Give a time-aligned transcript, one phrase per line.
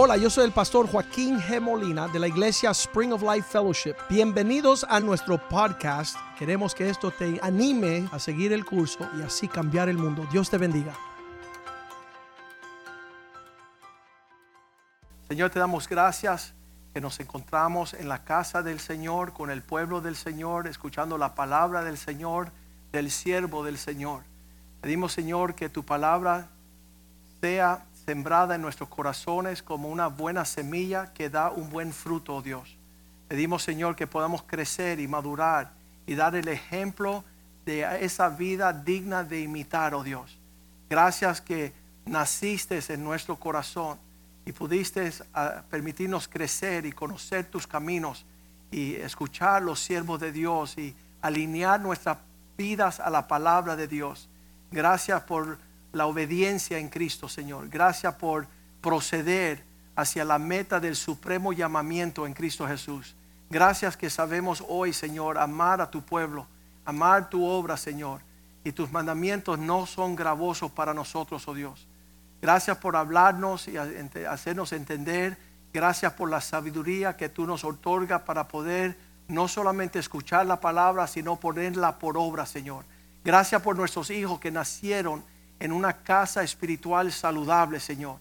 [0.00, 1.60] Hola, yo soy el pastor Joaquín G.
[1.60, 3.96] Molina de la iglesia Spring of Life Fellowship.
[4.08, 6.16] Bienvenidos a nuestro podcast.
[6.38, 10.24] Queremos que esto te anime a seguir el curso y así cambiar el mundo.
[10.30, 10.94] Dios te bendiga.
[15.26, 16.54] Señor, te damos gracias
[16.94, 21.34] que nos encontramos en la casa del Señor, con el pueblo del Señor, escuchando la
[21.34, 22.52] palabra del Señor,
[22.92, 24.22] del siervo del Señor.
[24.80, 26.50] Pedimos, Señor, que tu palabra
[27.40, 32.40] sea sembrada en nuestros corazones como una buena semilla que da un buen fruto, oh
[32.40, 32.74] Dios.
[33.28, 35.72] Pedimos, Señor, que podamos crecer y madurar
[36.06, 37.22] y dar el ejemplo
[37.66, 40.38] de esa vida digna de imitar, oh Dios.
[40.88, 41.74] Gracias que
[42.06, 43.98] naciste en nuestro corazón
[44.46, 48.24] y pudiste ah, permitirnos crecer y conocer tus caminos
[48.70, 52.16] y escuchar los siervos de Dios y alinear nuestras
[52.56, 54.30] vidas a la palabra de Dios.
[54.70, 55.58] Gracias por
[55.98, 57.68] la obediencia en Cristo, Señor.
[57.68, 58.46] Gracias por
[58.80, 59.62] proceder
[59.96, 63.14] hacia la meta del supremo llamamiento en Cristo Jesús.
[63.50, 66.46] Gracias que sabemos hoy, Señor, amar a tu pueblo,
[66.84, 68.20] amar tu obra, Señor.
[68.64, 71.86] Y tus mandamientos no son gravosos para nosotros, oh Dios.
[72.40, 75.36] Gracias por hablarnos y hacernos entender.
[75.72, 78.96] Gracias por la sabiduría que tú nos otorgas para poder
[79.26, 82.84] no solamente escuchar la palabra, sino ponerla por obra, Señor.
[83.24, 85.24] Gracias por nuestros hijos que nacieron
[85.60, 88.18] en una casa espiritual saludable, Señor.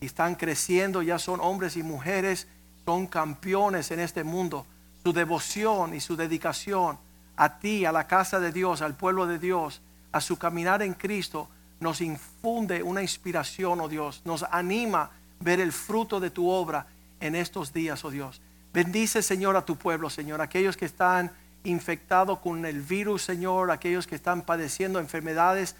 [0.00, 2.46] Y están creciendo, ya son hombres y mujeres,
[2.84, 4.66] son campeones en este mundo.
[5.02, 6.98] Su devoción y su dedicación
[7.36, 9.80] a ti, a la casa de Dios, al pueblo de Dios,
[10.12, 11.48] a su caminar en Cristo,
[11.80, 14.22] nos infunde una inspiración, oh Dios.
[14.24, 16.86] Nos anima ver el fruto de tu obra
[17.20, 18.40] en estos días, oh Dios.
[18.72, 20.40] Bendice, Señor, a tu pueblo, Señor.
[20.40, 21.30] Aquellos que están
[21.64, 23.70] infectados con el virus, Señor.
[23.70, 25.76] Aquellos que están padeciendo enfermedades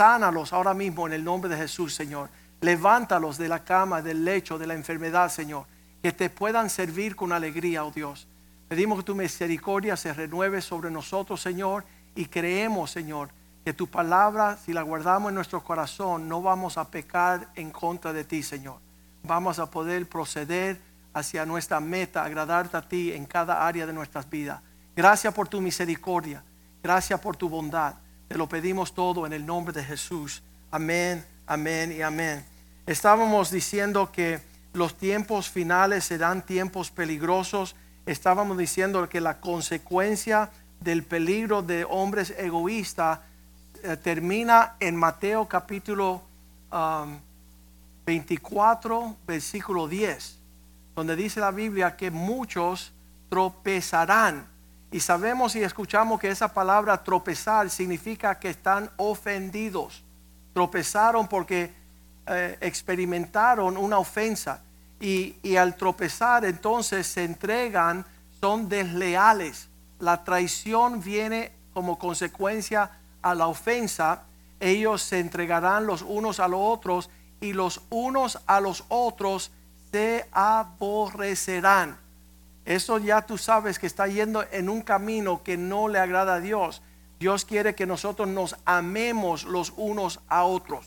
[0.00, 2.30] Sánalos ahora mismo en el nombre de Jesús, Señor.
[2.62, 5.66] Levántalos de la cama, del lecho, de la enfermedad, Señor.
[6.02, 8.26] Que te puedan servir con alegría, oh Dios.
[8.66, 11.84] Pedimos que tu misericordia se renueve sobre nosotros, Señor.
[12.14, 13.28] Y creemos, Señor,
[13.62, 18.14] que tu palabra, si la guardamos en nuestro corazón, no vamos a pecar en contra
[18.14, 18.78] de ti, Señor.
[19.24, 20.80] Vamos a poder proceder
[21.12, 24.62] hacia nuestra meta, agradarte a ti en cada área de nuestras vidas.
[24.96, 26.42] Gracias por tu misericordia.
[26.82, 27.96] Gracias por tu bondad.
[28.30, 30.40] Te lo pedimos todo en el nombre de Jesús.
[30.70, 32.44] Amén, amén y amén.
[32.86, 34.40] Estábamos diciendo que
[34.72, 37.74] los tiempos finales serán tiempos peligrosos.
[38.06, 40.48] Estábamos diciendo que la consecuencia
[40.78, 43.18] del peligro de hombres egoístas
[43.82, 46.22] eh, termina en Mateo capítulo
[48.06, 50.38] 24, um, versículo 10,
[50.94, 52.92] donde dice la Biblia que muchos
[53.28, 54.46] tropezarán
[54.92, 60.02] y sabemos y escuchamos que esa palabra tropezar significa que están ofendidos.
[60.52, 61.72] Tropezaron porque
[62.26, 64.62] eh, experimentaron una ofensa.
[64.98, 68.04] Y, y al tropezar entonces se entregan,
[68.40, 69.68] son desleales.
[70.00, 72.90] La traición viene como consecuencia
[73.22, 74.24] a la ofensa.
[74.58, 79.52] Ellos se entregarán los unos a los otros y los unos a los otros
[79.92, 81.96] se aborrecerán
[82.64, 86.40] eso ya tú sabes que está yendo en un camino que no le agrada a
[86.40, 86.82] Dios.
[87.18, 90.86] Dios quiere que nosotros nos amemos los unos a otros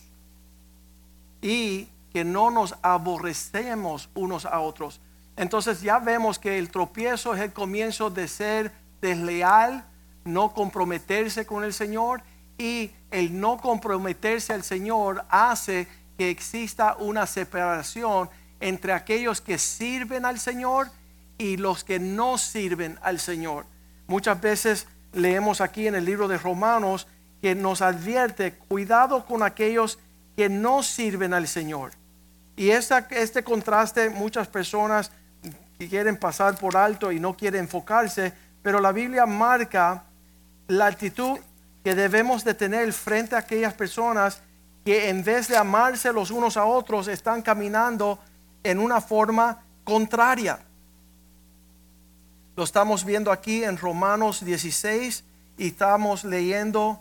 [1.40, 5.00] y que no nos aborrecemos unos a otros.
[5.36, 9.84] Entonces ya vemos que el tropiezo es el comienzo de ser desleal,
[10.24, 12.22] no comprometerse con el Señor
[12.56, 18.30] y el no comprometerse al Señor hace que exista una separación
[18.60, 21.03] entre aquellos que sirven al Señor y
[21.38, 23.66] los que no sirven al Señor.
[24.06, 27.06] Muchas veces leemos aquí en el libro de Romanos
[27.40, 29.98] que nos advierte, cuidado con aquellos
[30.36, 31.92] que no sirven al Señor.
[32.56, 35.10] Y este contraste muchas personas
[35.88, 40.04] quieren pasar por alto y no quieren enfocarse, pero la Biblia marca
[40.68, 41.38] la actitud
[41.82, 44.40] que debemos de tener frente a aquellas personas
[44.84, 48.18] que en vez de amarse los unos a otros están caminando
[48.62, 50.58] en una forma contraria.
[52.56, 55.24] Lo estamos viendo aquí en Romanos 16
[55.58, 57.00] y estamos leyendo,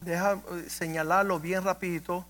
[0.00, 2.26] deja eh, señalarlo bien rapidito,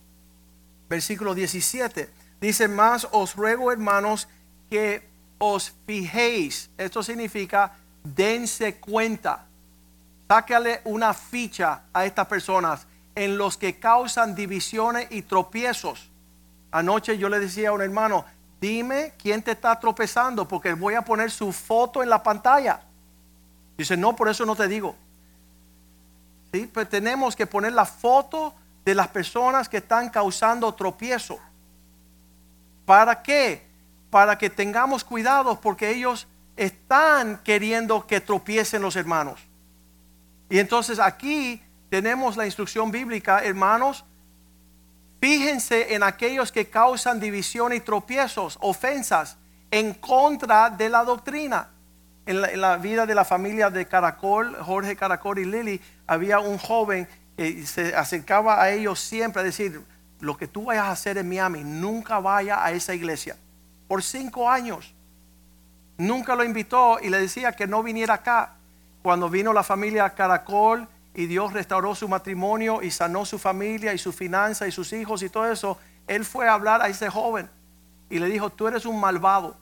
[0.91, 2.11] versículo 17.
[2.39, 4.29] Dice, más os ruego hermanos
[4.69, 5.09] que
[5.39, 6.69] os fijéis.
[6.77, 7.73] Esto significa
[8.03, 9.47] dense cuenta.
[10.29, 16.11] Sácale una ficha a estas personas en los que causan divisiones y tropiezos.
[16.71, 18.27] Anoche yo le decía a un hermano,
[18.65, 22.81] dime quién te está tropezando porque voy a poner su foto en la pantalla.
[23.77, 24.97] Dice, no, por eso no te digo.
[26.51, 26.71] ¿Sí?
[26.73, 31.39] Pues tenemos que poner la foto de las personas que están causando tropiezo.
[32.87, 33.67] ¿Para qué?
[34.09, 36.27] Para que tengamos cuidado porque ellos
[36.57, 39.41] están queriendo que tropiecen los hermanos.
[40.49, 44.07] Y entonces aquí tenemos la instrucción bíblica, hermanos,
[45.25, 49.39] fíjense en aquellos que causan división y tropiezos, ofensas
[49.71, 51.71] en contra de la doctrina.
[52.27, 57.09] En la, vida de la familia de Caracol, Jorge Caracol y Lili, había un joven
[57.39, 59.81] que se acercaba a ellos siempre a decir,
[60.21, 63.35] lo que tú vayas a hacer en Miami, nunca vaya a esa iglesia.
[63.89, 64.93] Por cinco años.
[65.97, 68.57] Nunca lo invitó y le decía que no viniera acá.
[69.03, 73.99] Cuando vino la familia Caracol y Dios restauró su matrimonio y sanó su familia y
[73.99, 77.49] su finanza y sus hijos y todo eso, él fue a hablar a ese joven
[78.11, 79.57] y le dijo, tú eres un malvado,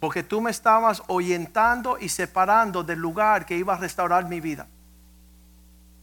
[0.00, 4.66] porque tú me estabas oyentando y separando del lugar que iba a restaurar mi vida.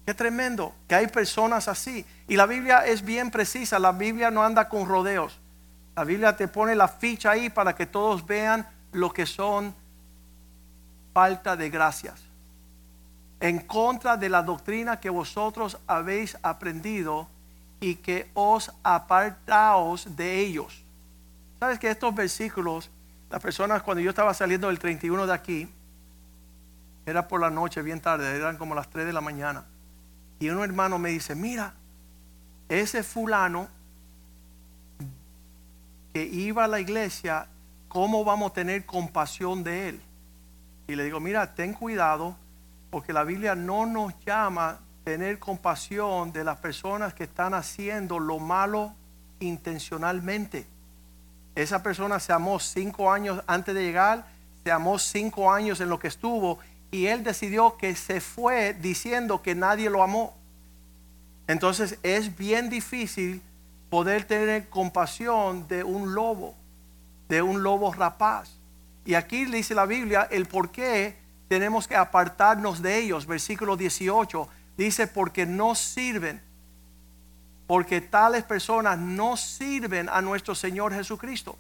[0.06, 2.04] Qué tremendo que hay personas así.
[2.28, 5.40] Y la Biblia es bien precisa, la Biblia no anda con rodeos.
[5.96, 9.76] La Biblia te pone la ficha ahí para que todos vean lo que son
[11.14, 12.29] falta de gracias.
[13.40, 17.28] En contra de la doctrina que vosotros habéis aprendido
[17.80, 20.84] y que os apartaos de ellos.
[21.60, 22.90] Sabes que estos versículos,
[23.30, 25.70] las personas cuando yo estaba saliendo del 31 de aquí,
[27.06, 29.66] era por la noche, bien tarde, eran como las 3 de la mañana.
[30.40, 31.74] Y un hermano me dice, mira,
[32.68, 33.68] ese fulano
[36.14, 37.48] que iba a la iglesia
[37.90, 40.02] ¿cómo vamos a tener compasión de él?
[40.88, 42.38] Y le digo, mira, ten cuidado,
[42.90, 48.40] porque la Biblia no nos llama tener compasión de las personas que están haciendo lo
[48.40, 48.94] malo
[49.40, 50.66] intencionalmente.
[51.56, 54.26] Esa persona se amó cinco años antes de llegar,
[54.64, 56.60] se amó cinco años en lo que estuvo,
[56.92, 60.36] y él decidió que se fue diciendo que nadie lo amó.
[61.48, 63.42] Entonces es bien difícil
[63.90, 66.56] poder tener compasión de un lobo
[67.30, 68.58] de un lobo rapaz.
[69.06, 71.16] Y aquí dice la Biblia el por qué
[71.50, 73.26] tenemos que apartarnos de ellos.
[73.26, 74.48] Versículo 18
[74.78, 76.42] dice, porque no sirven,
[77.68, 81.58] porque tales personas no sirven a nuestro Señor Jesucristo.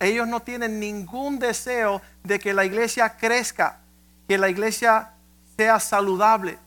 [0.00, 3.78] Ellos no tienen ningún deseo de que la iglesia crezca,
[4.26, 5.10] que la iglesia
[5.56, 6.58] sea saludable.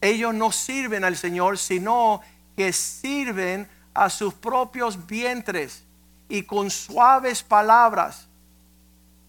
[0.00, 2.22] Ellos no sirven al Señor, sino
[2.56, 5.84] que sirven a sus propios vientres
[6.30, 8.26] y con suaves palabras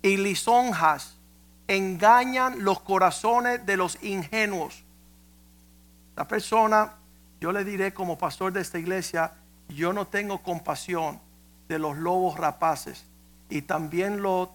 [0.01, 1.18] y lisonjas
[1.69, 4.83] engañan los corazones de los ingenuos.
[6.15, 6.95] La persona,
[7.39, 9.33] yo le diré como pastor de esta iglesia,
[9.69, 11.21] yo no tengo compasión
[11.67, 13.05] de los lobos rapaces.
[13.49, 14.51] Y también lo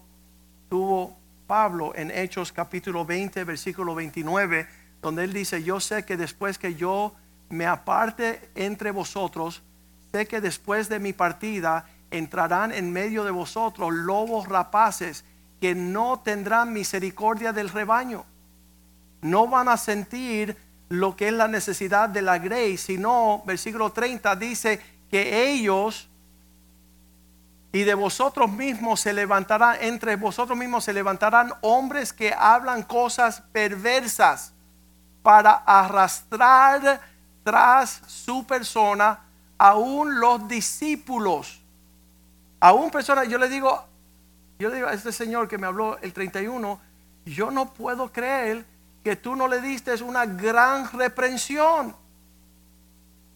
[0.69, 1.15] tuvo
[1.47, 4.67] Pablo en Hechos capítulo 20, versículo 29,
[5.01, 7.15] donde él dice, yo sé que después que yo
[7.47, 9.63] me aparte entre vosotros,
[10.11, 15.23] sé que después de mi partida, entrarán en medio de vosotros lobos rapaces
[15.65, 18.23] que no tendrán misericordia del rebaño.
[19.21, 20.55] No van a sentir
[20.89, 24.79] lo que es la necesidad de la grey, sino, versículo 30 dice
[25.09, 26.07] que ellos
[27.71, 33.41] y de vosotros mismos se levantarán, entre vosotros mismos se levantarán hombres que hablan cosas
[33.51, 34.53] perversas
[35.23, 37.01] para arrastrar
[37.43, 39.19] tras su persona
[39.57, 41.65] aún los discípulos
[42.59, 43.85] Aún personas, yo le digo,
[44.57, 46.79] yo digo a este señor que me habló el 31,
[47.25, 48.65] yo no puedo creer
[49.03, 51.95] que tú no le diste una gran reprensión.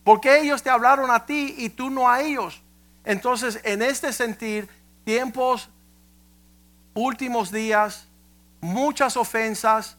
[0.04, 2.62] Porque ellos te hablaron a ti y tú no a ellos.
[3.04, 4.68] Entonces, en este sentir,
[5.04, 5.70] tiempos,
[6.94, 8.08] últimos días,
[8.62, 9.98] muchas ofensas,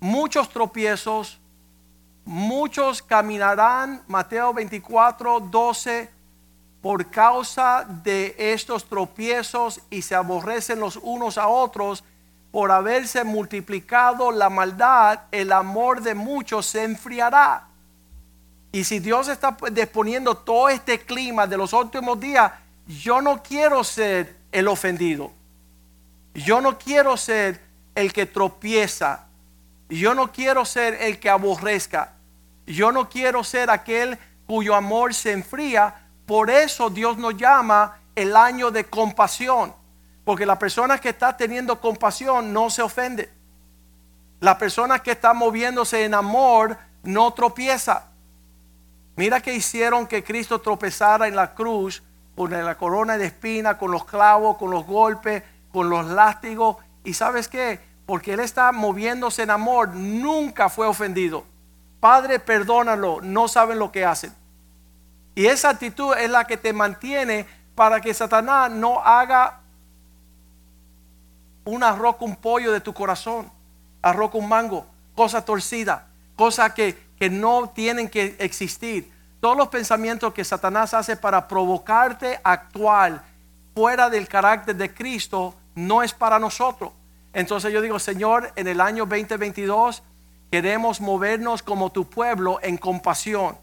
[0.00, 1.38] muchos tropiezos,
[2.24, 6.10] muchos caminarán, Mateo 24, 12,
[6.80, 12.04] por causa de estos tropiezos y se aborrecen los unos a otros,
[12.50, 17.68] por haberse multiplicado la maldad, el amor de muchos se enfriará.
[18.72, 22.52] Y si Dios está disponiendo todo este clima de los últimos días,
[22.86, 25.32] yo no quiero ser el ofendido.
[26.34, 27.60] Yo no quiero ser
[27.94, 29.26] el que tropieza.
[29.88, 32.14] Yo no quiero ser el que aborrezca.
[32.66, 38.36] Yo no quiero ser aquel cuyo amor se enfría por eso Dios nos llama el
[38.36, 39.74] año de compasión.
[40.24, 43.32] Porque la persona que está teniendo compasión no se ofende.
[44.40, 48.10] La persona que está moviéndose en amor no tropieza.
[49.16, 52.02] Mira que hicieron que Cristo tropezara en la cruz
[52.36, 55.42] con la corona de espina, con los clavos, con los golpes,
[55.72, 56.76] con los látigos.
[57.04, 57.80] Y sabes qué?
[58.04, 61.44] Porque Él está moviéndose en amor, nunca fue ofendido.
[62.00, 64.37] Padre, perdónalo, no saben lo que hacen.
[65.34, 69.60] Y esa actitud es la que te mantiene para que Satanás no haga
[71.64, 73.50] un arroz con pollo de tu corazón,
[74.02, 79.12] arroz con mango, cosa torcida, cosa que, que no tienen que existir.
[79.40, 83.22] Todos los pensamientos que Satanás hace para provocarte a actuar
[83.74, 86.90] fuera del carácter de Cristo no es para nosotros.
[87.32, 90.02] Entonces yo digo, Señor, en el año 2022
[90.50, 93.56] queremos movernos como tu pueblo en compasión.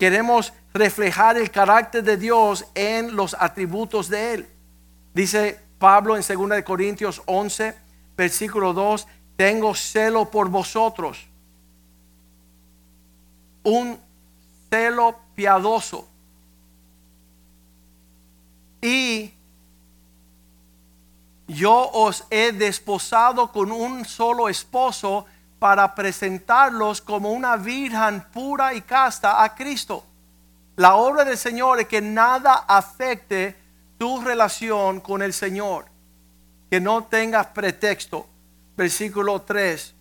[0.00, 4.48] Queremos reflejar el carácter de Dios en los atributos de Él.
[5.12, 7.76] Dice Pablo en 2 Corintios 11,
[8.16, 11.28] versículo 2, tengo celo por vosotros.
[13.62, 14.00] Un
[14.70, 16.08] celo piadoso.
[18.80, 19.34] Y
[21.46, 25.26] yo os he desposado con un solo esposo
[25.60, 30.02] para presentarlos como una virgen pura y casta a Cristo.
[30.76, 33.54] La obra del Señor es que nada afecte
[33.98, 35.84] tu relación con el Señor,
[36.70, 38.26] que no tengas pretexto.
[38.74, 39.94] Versículo 3.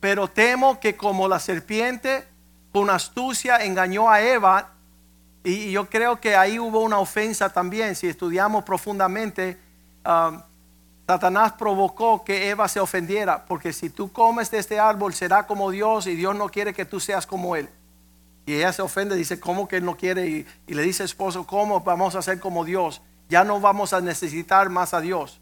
[0.00, 2.26] Pero temo que como la serpiente
[2.72, 4.70] con astucia engañó a Eva,
[5.44, 9.58] y yo creo que ahí hubo una ofensa también, si estudiamos profundamente,
[10.06, 10.40] um,
[11.10, 15.72] Satanás provocó que Eva se ofendiera, porque si tú comes de este árbol será como
[15.72, 17.68] Dios y Dios no quiere que tú seas como Él.
[18.46, 20.28] Y ella se ofende, dice, ¿cómo que Él no quiere?
[20.28, 23.02] Y, y le dice, esposo, ¿cómo vamos a ser como Dios?
[23.28, 25.40] Ya no vamos a necesitar más a Dios.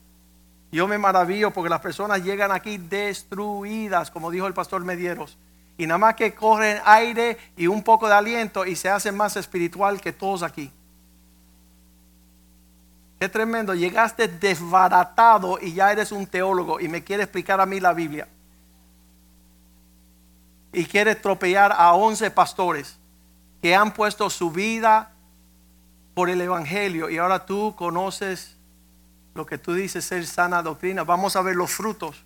[0.73, 5.37] Yo me maravillo porque las personas llegan aquí destruidas, como dijo el pastor Medieros
[5.77, 9.37] y nada más que corren aire y un poco de aliento y se hacen más
[9.37, 10.73] espiritual que todos aquí.
[13.19, 17.81] Qué tremendo, llegaste desbaratado y ya eres un teólogo y me quiere explicar a mí
[17.81, 18.29] la Biblia.
[20.73, 22.97] Y quiere atropellar a 11 pastores
[23.61, 25.11] que han puesto su vida
[26.15, 28.57] por el Evangelio y ahora tú conoces
[29.35, 31.03] lo que tú dices ser sana doctrina.
[31.03, 32.25] Vamos a ver los frutos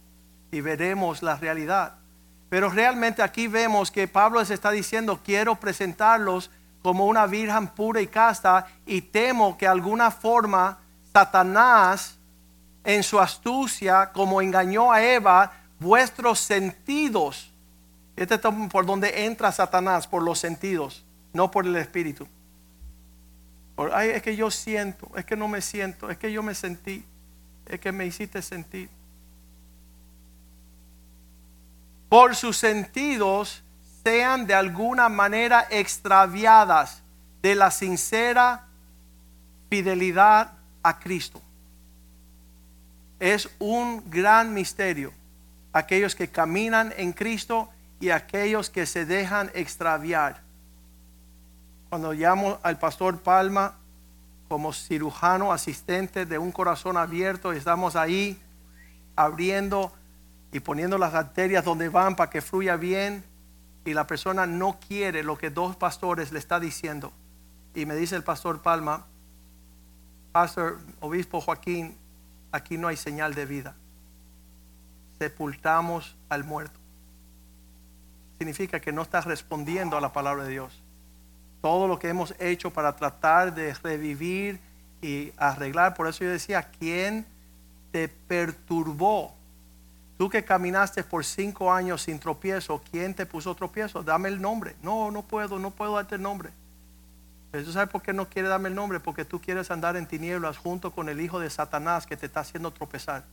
[0.51, 1.95] y veremos la realidad.
[2.51, 6.51] Pero realmente aquí vemos que Pablo les está diciendo, quiero presentarlos
[6.83, 10.82] como una virgen pura y casta y temo que alguna forma
[11.13, 12.19] Satanás
[12.85, 17.53] en su astucia, como engañó a Eva, vuestros sentidos.
[18.17, 18.41] Este es
[18.71, 22.27] por donde entra Satanás, por los sentidos, no por el espíritu.
[23.93, 27.05] Ay, es que yo siento, es que no me siento, es que yo me sentí,
[27.67, 28.89] es que me hiciste sentir.
[32.13, 33.63] por sus sentidos
[34.05, 37.03] sean de alguna manera extraviadas
[37.41, 38.67] de la sincera
[39.71, 40.53] fidelidad
[40.83, 41.41] a Cristo.
[43.21, 45.13] Es un gran misterio
[45.73, 47.71] aquellos que caminan en Cristo
[48.01, 50.41] y aquellos que se dejan extraviar.
[51.89, 53.75] Cuando llamo al pastor Palma
[54.49, 58.41] como cirujano asistente de un corazón abierto, estamos ahí
[59.17, 59.93] abriendo
[60.53, 63.25] y poniendo las arterias donde van para que fluya bien
[63.85, 67.13] y la persona no quiere lo que dos pastores le está diciendo.
[67.75, 69.07] Y me dice el pastor Palma,
[70.33, 71.95] Pastor, obispo Joaquín,
[72.51, 73.75] aquí no hay señal de vida.
[75.19, 76.81] Sepultamos al muerto.
[78.39, 80.83] Significa que no estás respondiendo a la palabra de Dios.
[81.61, 84.59] Todo lo que hemos hecho para tratar de revivir
[85.03, 87.27] y arreglar, por eso yo decía, ¿quién
[87.93, 89.35] te perturbó?
[90.17, 94.03] Tú que caminaste por cinco años sin tropiezo, ¿quién te puso tropiezo?
[94.03, 94.77] Dame el nombre.
[94.83, 96.51] No, no puedo, no puedo darte el nombre.
[97.53, 98.99] Pero ¿tú sabes por qué no quiere darme el nombre?
[98.99, 102.41] Porque tú quieres andar en tinieblas junto con el hijo de Satanás que te está
[102.41, 103.25] haciendo tropezar.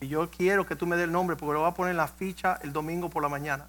[0.00, 1.96] Y yo quiero que tú me des el nombre porque lo voy a poner en
[1.96, 3.66] la ficha el domingo por la mañana.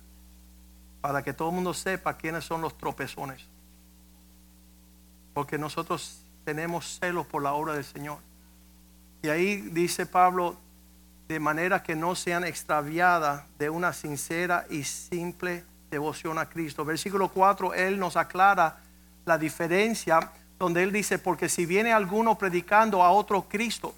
[1.01, 3.43] Para que todo el mundo sepa quiénes son los tropezones.
[5.33, 8.19] Porque nosotros tenemos celos por la obra del Señor.
[9.23, 10.57] Y ahí dice Pablo,
[11.27, 16.85] de manera que no sean extraviadas de una sincera y simple devoción a Cristo.
[16.85, 18.77] Versículo 4, Él nos aclara
[19.27, 23.93] la diferencia donde Él dice, porque si viene alguno predicando a otro Cristo,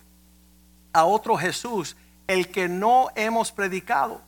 [0.92, 1.96] a otro Jesús,
[2.28, 4.22] el que no hemos predicado,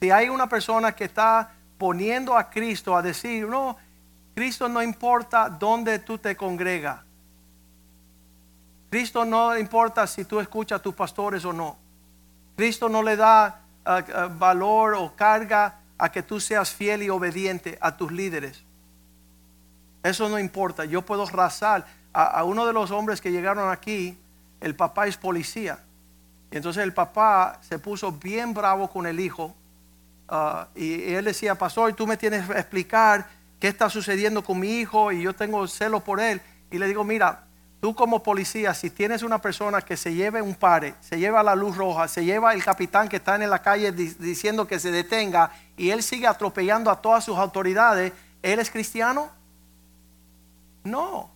[0.00, 3.76] si hay una persona que está poniendo a Cristo a decir, no,
[4.34, 7.00] Cristo no importa dónde tú te congregas.
[8.90, 11.76] Cristo no importa si tú escuchas a tus pastores o no.
[12.56, 17.10] Cristo no le da uh, uh, valor o carga a que tú seas fiel y
[17.10, 18.64] obediente a tus líderes.
[20.08, 20.86] Eso no importa.
[20.86, 24.18] Yo puedo razar a, uno de los hombres que llegaron aquí.
[24.60, 25.80] El papá es policía.
[26.50, 29.54] Entonces el papá se puso bien bravo con el hijo.
[30.30, 33.28] Uh, y él decía, pastor, tú me tienes que explicar
[33.60, 36.40] qué está sucediendo con mi hijo y yo tengo celo por él.
[36.70, 37.44] y le digo, mira,
[37.80, 41.54] tú como policía, si tienes una persona que se lleve un pare, se lleva la
[41.54, 45.50] luz roja, se lleva el capitán que está en la calle diciendo que se detenga
[45.76, 48.12] y él sigue atropellando a todas sus autoridades,
[48.42, 49.37] ¿él es cristiano?
[50.84, 51.30] No.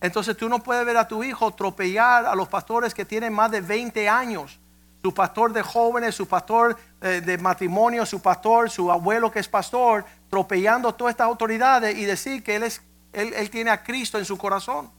[0.00, 3.50] Entonces tú no puedes ver a tu hijo atropellar a los pastores que tienen más
[3.50, 4.58] de 20 años.
[5.02, 9.48] Su pastor de jóvenes, su pastor eh, de matrimonio, su pastor, su abuelo que es
[9.48, 14.18] pastor, atropellando todas estas autoridades y decir que él, es, él, él tiene a Cristo
[14.18, 14.90] en su corazón.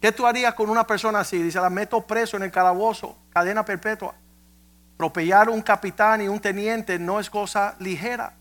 [0.00, 1.42] ¿Qué tú harías con una persona así?
[1.42, 4.14] Dice, la meto preso en el calabozo, cadena perpetua.
[4.96, 8.34] Atropellar un capitán y un teniente no es cosa ligera.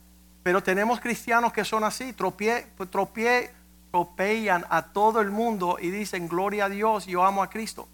[0.44, 3.54] Pero tenemos cristianos que son así, tropié, tropié
[3.96, 7.88] a todo el mundo y dicen, gloria a Dios, yo amo a Cristo.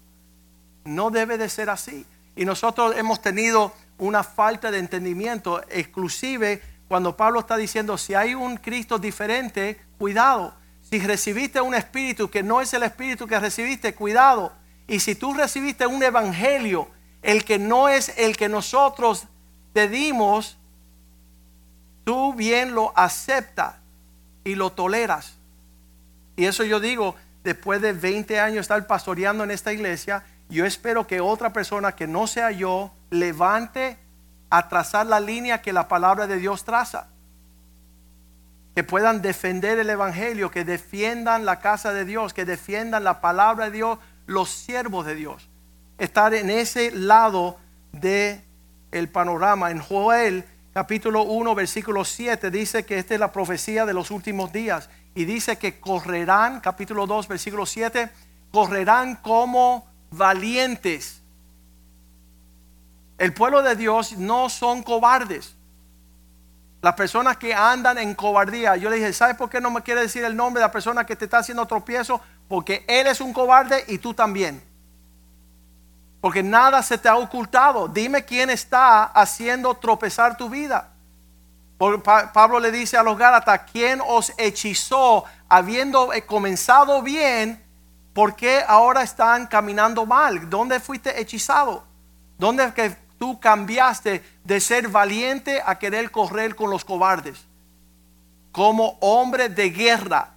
[0.84, 2.06] No debe de ser así.
[2.34, 8.34] Y nosotros hemos tenido una falta de entendimiento, exclusive cuando Pablo está diciendo, si hay
[8.34, 10.54] un Cristo diferente, cuidado.
[10.80, 14.52] Si recibiste un espíritu que no es el espíritu que recibiste, cuidado.
[14.88, 16.88] Y si tú recibiste un evangelio,
[17.20, 19.26] el que no es el que nosotros
[19.74, 20.56] te dimos,
[22.04, 23.74] tú bien lo aceptas
[24.44, 25.39] y lo toleras.
[26.40, 31.06] Y eso yo digo, después de 20 años estar pastoreando en esta iglesia, yo espero
[31.06, 33.98] que otra persona que no sea yo levante
[34.48, 37.08] a trazar la línea que la palabra de Dios traza.
[38.74, 43.66] Que puedan defender el Evangelio, que defiendan la casa de Dios, que defiendan la palabra
[43.66, 45.50] de Dios, los siervos de Dios.
[45.98, 47.58] Estar en ese lado
[47.92, 48.42] de
[48.92, 49.70] el panorama.
[49.70, 54.52] En Joel capítulo 1 versículo 7 dice que esta es la profecía de los últimos
[54.52, 58.10] días y dice que correrán, capítulo 2, versículo 7,
[58.52, 61.22] correrán como valientes.
[63.18, 65.56] El pueblo de Dios no son cobardes.
[66.82, 70.00] Las personas que andan en cobardía, yo le dije, ¿sabes por qué no me quiere
[70.00, 72.20] decir el nombre de la persona que te está haciendo tropiezo?
[72.48, 74.62] Porque él es un cobarde y tú también.
[76.20, 77.88] Porque nada se te ha ocultado.
[77.88, 80.89] Dime quién está haciendo tropezar tu vida.
[81.80, 87.64] Pablo le dice a los Gálatas, ¿quién os hechizó habiendo eh, comenzado bien?
[88.12, 90.50] ¿Por qué ahora están caminando mal?
[90.50, 91.84] ¿Dónde fuiste hechizado?
[92.36, 97.46] ¿Dónde que tú cambiaste de ser valiente a querer correr con los cobardes?
[98.52, 100.34] Como hombre de guerra,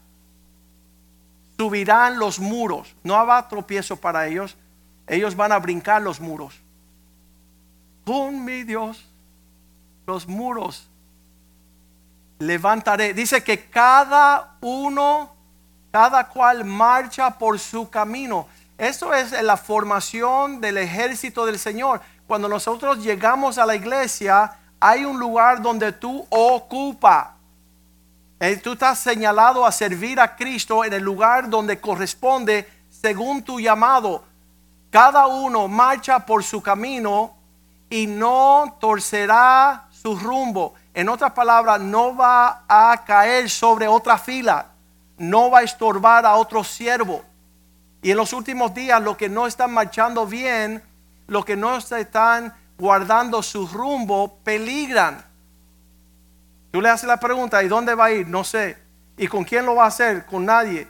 [1.57, 2.95] subirán los muros.
[3.03, 4.55] No habrá tropiezo para ellos.
[5.07, 6.61] Ellos van a brincar los muros.
[8.05, 9.05] Con mi Dios,
[10.07, 10.89] los muros
[12.47, 13.13] levantaré.
[13.13, 15.33] Dice que cada uno,
[15.91, 18.47] cada cual marcha por su camino.
[18.77, 22.01] Eso es la formación del ejército del Señor.
[22.27, 27.35] Cuando nosotros llegamos a la iglesia, hay un lugar donde tú ocupa.
[28.39, 33.59] Eh, tú estás señalado a servir a Cristo en el lugar donde corresponde según tu
[33.59, 34.23] llamado.
[34.89, 37.33] Cada uno marcha por su camino
[37.89, 40.73] y no torcerá su rumbo.
[40.93, 44.67] En otras palabras, no va a caer sobre otra fila,
[45.17, 47.23] no va a estorbar a otro siervo.
[48.01, 50.83] Y en los últimos días, los que no están marchando bien,
[51.27, 55.23] los que no están guardando su rumbo, peligran.
[56.71, 58.27] Tú le haces la pregunta, ¿y dónde va a ir?
[58.27, 58.77] No sé.
[59.15, 60.25] ¿Y con quién lo va a hacer?
[60.25, 60.87] Con nadie.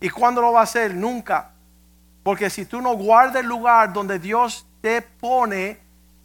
[0.00, 0.94] ¿Y cuándo lo va a hacer?
[0.94, 1.50] Nunca.
[2.22, 5.80] Porque si tú no guardas el lugar donde Dios te pone,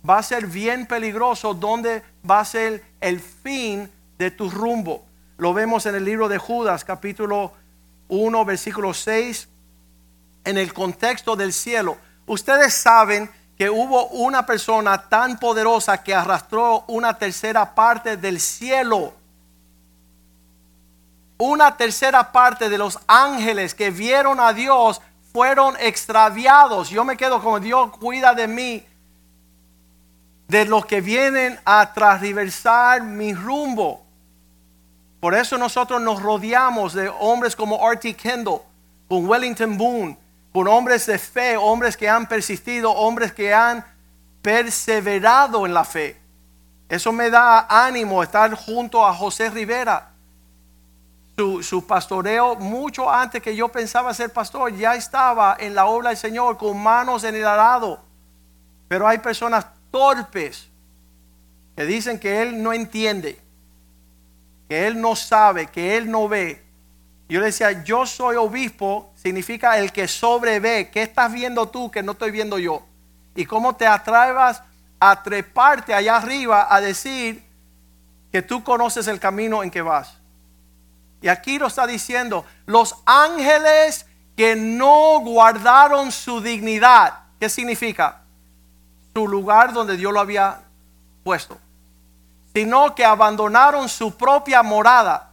[0.07, 5.05] va a ser bien peligroso donde va a ser el fin de tu rumbo.
[5.37, 7.53] Lo vemos en el libro de Judas, capítulo
[8.09, 9.47] 1, versículo 6,
[10.45, 11.97] en el contexto del cielo.
[12.25, 19.13] Ustedes saben que hubo una persona tan poderosa que arrastró una tercera parte del cielo.
[21.37, 26.89] Una tercera parte de los ángeles que vieron a Dios fueron extraviados.
[26.89, 28.85] Yo me quedo como Dios cuida de mí
[30.47, 34.03] de los que vienen a transversar mi rumbo.
[35.19, 38.61] Por eso nosotros nos rodeamos de hombres como Artie Kendall,
[39.07, 40.17] con Wellington Boone,
[40.51, 43.85] con hombres de fe, hombres que han persistido, hombres que han
[44.41, 46.19] perseverado en la fe.
[46.89, 50.09] Eso me da ánimo estar junto a José Rivera.
[51.35, 56.09] Su, su, pastoreo, mucho antes que yo pensaba ser pastor, ya estaba en la obra
[56.09, 57.99] del Señor con manos en el arado.
[58.87, 60.67] Pero hay personas torpes
[61.75, 63.39] que dicen que él no entiende,
[64.67, 66.63] que él no sabe, que él no ve.
[67.29, 70.89] Yo le decía, yo soy obispo, significa el que sobrevé.
[70.89, 72.83] ¿Qué estás viendo tú que no estoy viendo yo?
[73.35, 74.63] Y cómo te atrevas
[74.99, 77.43] a treparte allá arriba a decir
[78.31, 80.17] que tú conoces el camino en que vas.
[81.21, 87.13] Y aquí lo está diciendo, los ángeles que no guardaron su dignidad.
[87.39, 88.22] ¿Qué significa?
[89.13, 90.61] Su lugar donde Dios lo había
[91.23, 91.57] puesto.
[92.53, 95.29] Sino que abandonaron su propia morada.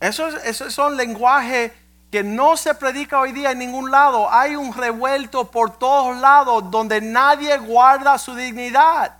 [0.00, 1.72] Eso, eso son lenguajes
[2.10, 4.30] que no se predica hoy día en ningún lado.
[4.30, 9.16] Hay un revuelto por todos lados donde nadie guarda su dignidad.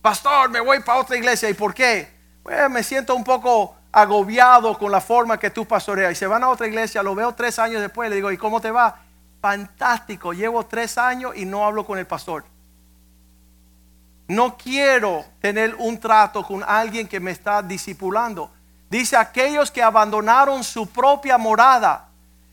[0.00, 1.48] Pastor, me voy para otra iglesia.
[1.48, 2.12] ¿Y por qué?
[2.42, 6.12] Pues me siento un poco agobiado con la forma que tú pastoreas.
[6.12, 8.60] Y se van a otra iglesia, lo veo tres años después, le digo, ¿y cómo
[8.60, 9.00] te va?
[9.44, 12.46] Fantástico, llevo tres años y no hablo con el pastor.
[14.26, 18.50] No quiero tener un trato con alguien que me está discipulando.
[18.88, 22.08] Dice, aquellos que abandonaron su propia morada,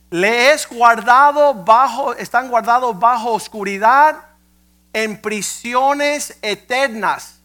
[0.09, 4.17] le es guardado bajo, están guardados bajo oscuridad
[4.91, 7.39] en prisiones eternas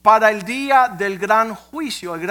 [0.00, 2.26] para el día del gran juicio, el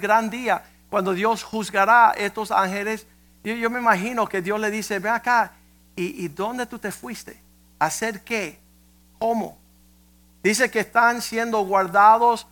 [0.00, 3.06] gran, día, cuando Dios juzgará a estos ángeles.
[3.44, 5.52] Yo, me imagino que Dios le dice, ve acá,
[5.96, 7.40] ¿y, ¿y dónde tú te fuiste?
[7.78, 8.58] ¿Hacer qué?
[9.18, 9.58] ¿Cómo?
[10.42, 12.46] Dice que están siendo guardados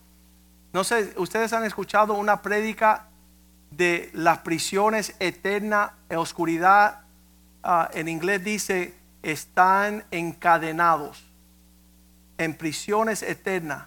[0.76, 3.06] no sé, ustedes han escuchado una prédica
[3.70, 7.00] de las prisiones eterna e oscuridad.
[7.62, 11.24] Ah, en inglés dice, están encadenados
[12.36, 13.86] en prisiones eternas,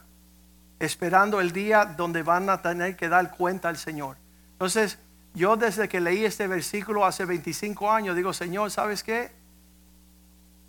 [0.80, 4.18] esperando el día donde van a tener que dar cuenta al Señor.
[4.54, 4.98] Entonces,
[5.34, 9.32] yo desde que leí este versículo hace 25 años, digo, Señor, ¿sabes qué?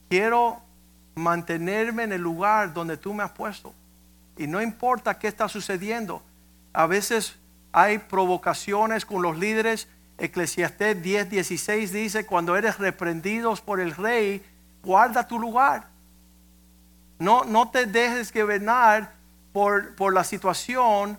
[0.08, 0.60] Quiero
[1.14, 3.72] mantenerme en el lugar donde tú me has puesto.
[4.36, 6.22] Y no importa qué está sucediendo.
[6.72, 7.36] A veces
[7.72, 9.88] hay provocaciones con los líderes.
[10.18, 14.44] Eclesiastés 10, 16 dice, cuando eres reprendidos por el rey,
[14.82, 15.88] guarda tu lugar.
[17.18, 19.12] No, no te dejes gobernar
[19.52, 21.18] por, por la situación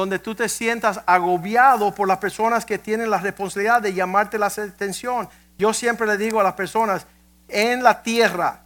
[0.00, 4.46] donde tú te sientas agobiado por las personas que tienen la responsabilidad de llamarte la
[4.46, 5.28] atención.
[5.58, 7.06] Yo siempre le digo a las personas,
[7.48, 8.60] en la tierra,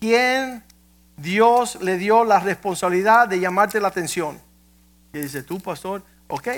[0.00, 0.64] ¿quién
[1.16, 4.40] Dios le dio la responsabilidad de llamarte la atención.
[5.12, 6.48] Y dice, tú pastor, ok,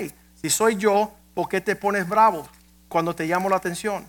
[0.41, 2.49] si soy yo, ¿por qué te pones bravo
[2.89, 4.07] cuando te llamo la atención?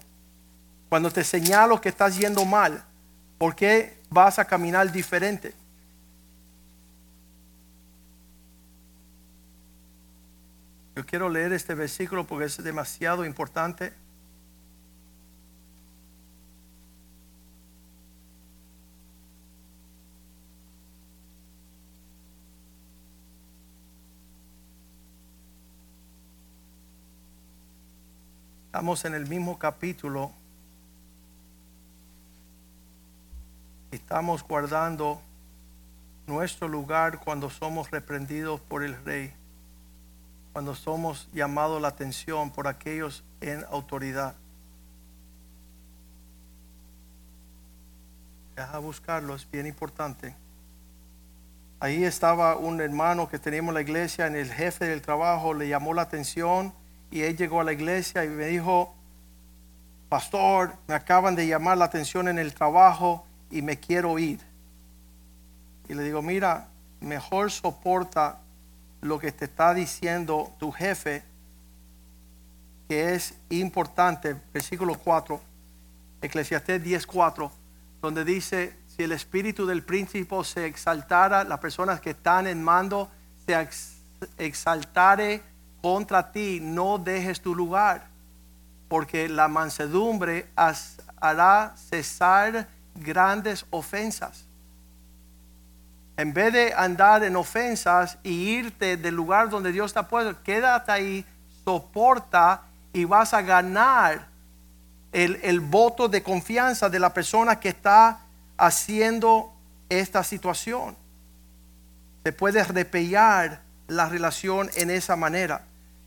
[0.90, 2.84] Cuando te señalo que estás yendo mal,
[3.38, 5.54] ¿por qué vas a caminar diferente?
[10.98, 13.94] Yo quiero leer este versículo porque es demasiado importante.
[28.66, 30.32] Estamos en el mismo capítulo.
[33.92, 35.22] Estamos guardando
[36.26, 39.32] nuestro lugar cuando somos reprendidos por el rey,
[40.58, 44.34] cuando somos llamados la atención por aquellos en autoridad.
[48.56, 50.36] Deja buscarlo, es bien importante.
[51.80, 55.68] Ahí estaba un hermano que teníamos en la iglesia, en el jefe del trabajo le
[55.68, 56.74] llamó la atención
[57.12, 58.96] y él llegó a la iglesia y me dijo,
[60.10, 64.40] pastor, me acaban de llamar la atención en el trabajo y me quiero ir.
[65.88, 66.68] Y le digo, mira,
[67.00, 68.40] mejor soporta
[69.08, 71.24] lo que te está diciendo tu jefe,
[72.88, 75.42] que es importante, versículo 4,
[76.22, 77.50] Eclesiastés 10.4,
[78.02, 83.10] donde dice, si el espíritu del príncipe se exaltara, las personas que están en mando
[83.46, 83.68] se
[84.38, 85.42] exaltare
[85.82, 88.08] contra ti, no dejes tu lugar,
[88.88, 90.48] porque la mansedumbre
[91.20, 94.46] hará cesar grandes ofensas.
[96.18, 100.42] En vez de andar en ofensas y irte del lugar donde Dios te ha puesto,
[100.44, 101.26] quédate ahí,
[101.64, 104.26] soporta y vas a ganar
[105.12, 108.20] el, el voto de confianza de la persona que está
[108.58, 109.54] haciendo
[109.90, 110.98] esta situación.
[112.24, 115.62] Se puede repellar la relación en esa manera.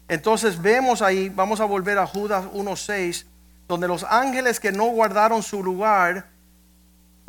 [0.09, 3.27] Entonces vemos ahí, vamos a volver a Judas 1.6,
[3.68, 6.27] donde los ángeles que no guardaron su lugar,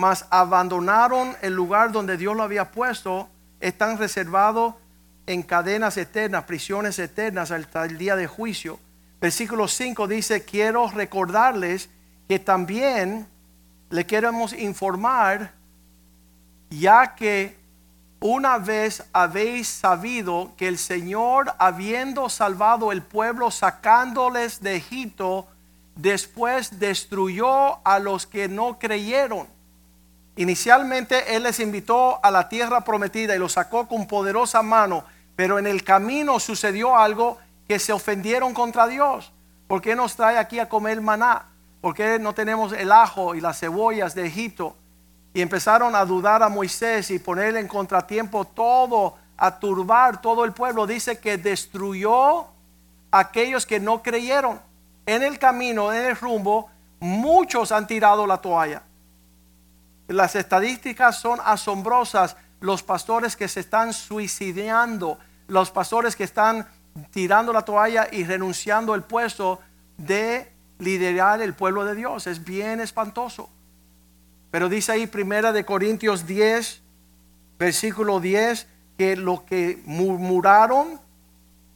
[0.02, 4.74] mas abandonaron el lugar donde Dios lo había puesto, están reservados
[5.28, 8.80] en cadenas eternas, prisiones eternas hasta el día de juicio.
[9.20, 11.88] Versículo 5 dice, quiero recordarles
[12.28, 13.28] que también
[13.92, 15.52] le queremos informar,
[16.72, 17.56] ya que
[18.20, 25.48] una vez habéis sabido que el Señor, habiendo salvado el pueblo, sacándoles de Egipto,
[25.96, 29.51] después destruyó a los que no creyeron.
[30.42, 35.04] Inicialmente Él les invitó a la tierra prometida y los sacó con poderosa mano,
[35.36, 39.32] pero en el camino sucedió algo que se ofendieron contra Dios.
[39.68, 41.46] ¿Por qué nos trae aquí a comer maná?
[41.80, 44.76] ¿Por qué no tenemos el ajo y las cebollas de Egipto?
[45.32, 50.54] Y empezaron a dudar a Moisés y ponerle en contratiempo todo, a turbar todo el
[50.54, 50.88] pueblo.
[50.88, 52.48] Dice que destruyó
[53.12, 54.60] a aquellos que no creyeron.
[55.06, 56.68] En el camino, en el rumbo,
[57.00, 58.82] muchos han tirado la toalla.
[60.08, 62.36] Las estadísticas son asombrosas.
[62.60, 66.68] Los pastores que se están suicidando, los pastores que están
[67.12, 69.60] tirando la toalla y renunciando el puesto
[69.98, 72.28] de liderar el pueblo de Dios.
[72.28, 73.50] Es bien espantoso.
[74.52, 76.82] Pero dice ahí primera de Corintios 10,
[77.58, 81.00] versículo 10, que los que murmuraron,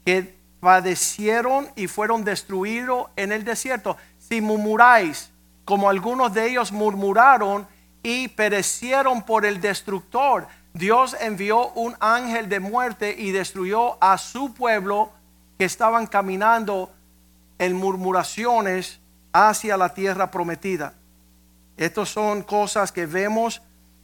[0.06, 3.98] que padecieron y fueron destruidos en el desierto.
[4.20, 5.32] Si murmuráis,
[5.64, 7.68] como algunos de ellos murmuraron
[8.06, 14.54] y perecieron por el destructor, Dios envió un ángel de muerte y destruyó a su
[14.54, 15.12] pueblo
[15.58, 16.94] que estaban caminando
[17.58, 19.00] en murmuraciones
[19.34, 20.94] hacia la tierra prometida.
[21.78, 23.64] Estas son cosas que vemos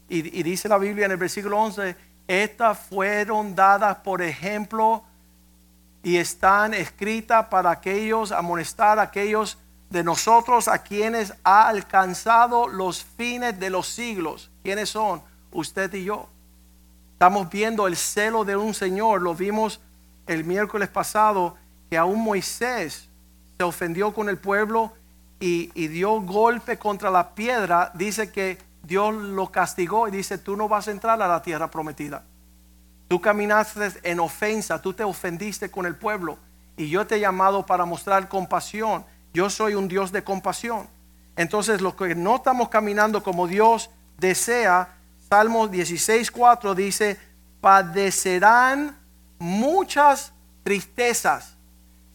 [0.09, 1.95] y, dice la Biblia en el versículo 11,
[2.27, 5.03] estas fueron dadas por ejemplo
[6.01, 9.59] y están escritas para aquellos, amonestar a aquellos
[9.91, 14.49] de nosotros a quienes ha alcanzado los fines de los siglos.
[14.63, 15.21] ¿Quiénes son?
[15.51, 16.27] Usted y yo.
[17.13, 19.21] Estamos viendo el celo de un Señor.
[19.21, 19.81] Lo vimos
[20.27, 21.57] el miércoles pasado
[21.89, 23.09] que aún Moisés
[23.57, 24.93] se ofendió con el pueblo
[25.41, 30.69] y, dio golpe contra la piedra, dice que Dios lo castigó y dice, tú no
[30.69, 32.23] vas a entrar a la tierra prometida.
[33.07, 36.37] Tú caminaste en ofensa, tú te ofendiste con el pueblo
[36.77, 39.03] y yo te he llamado para mostrar compasión.
[39.33, 40.87] Yo soy un Dios de compasión.
[41.35, 44.89] Entonces, los que no estamos caminando como Dios desea,
[45.29, 47.17] Salmo 16.4 dice,
[47.61, 48.97] padecerán
[49.39, 51.55] muchas tristezas,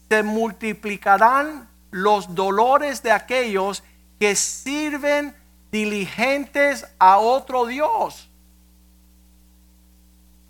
[0.09, 3.83] se multiplicarán los dolores de aquellos
[4.21, 5.35] que sirven
[5.73, 8.29] diligentes a otro Dios.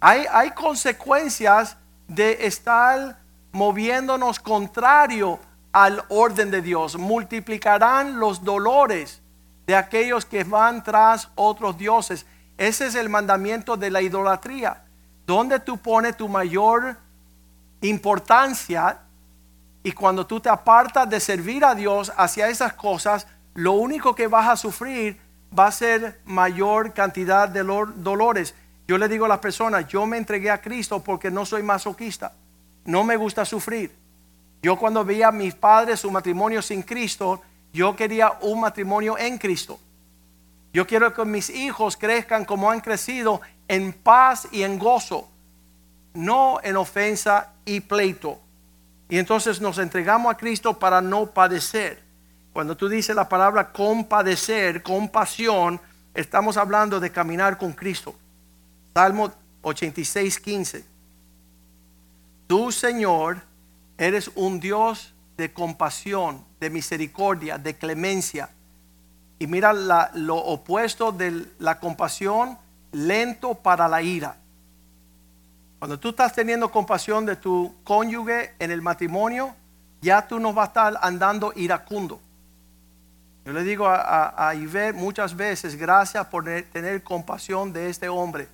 [0.00, 1.76] Hay, hay consecuencias
[2.08, 3.18] de estar
[3.52, 5.40] moviéndonos contrario
[5.76, 6.96] al orden de Dios.
[6.96, 9.20] Multiplicarán los dolores
[9.66, 12.24] de aquellos que van tras otros dioses.
[12.56, 14.84] Ese es el mandamiento de la idolatría.
[15.26, 16.96] Donde tú pones tu mayor
[17.82, 19.00] importancia
[19.82, 24.28] y cuando tú te apartas de servir a Dios hacia esas cosas, lo único que
[24.28, 25.20] vas a sufrir
[25.56, 28.54] va a ser mayor cantidad de dolores.
[28.88, 32.32] Yo le digo a las personas, yo me entregué a Cristo porque no soy masoquista.
[32.86, 34.05] No me gusta sufrir.
[34.66, 37.40] Yo cuando veía a mis padres su matrimonio sin Cristo,
[37.72, 39.78] yo quería un matrimonio en Cristo.
[40.72, 45.28] Yo quiero que mis hijos crezcan como han crecido en paz y en gozo,
[46.14, 48.40] no en ofensa y pleito.
[49.08, 52.02] Y entonces nos entregamos a Cristo para no padecer.
[52.52, 55.80] Cuando tú dices la palabra compadecer, compasión,
[56.12, 58.16] estamos hablando de caminar con Cristo.
[58.92, 60.84] Salmo 86, 15.
[62.48, 63.42] Tú, Señor,
[63.98, 68.50] eres un Dios de compasión, de misericordia, de clemencia
[69.38, 69.72] y mira
[70.14, 72.58] lo opuesto de la compasión,
[72.92, 74.36] lento para la ira.
[75.78, 79.54] Cuando tú estás teniendo compasión de tu cónyuge en el matrimonio,
[80.00, 82.20] ya tú no vas a estar andando iracundo.
[83.44, 84.54] Yo le digo a, a,
[84.94, 88.48] muchas veces, gracias por tener compasión de este hombre.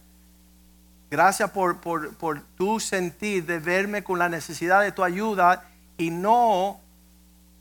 [1.13, 5.63] Gracias por, por, tu sentir de verme con la necesidad de tu ayuda
[5.99, 6.81] y no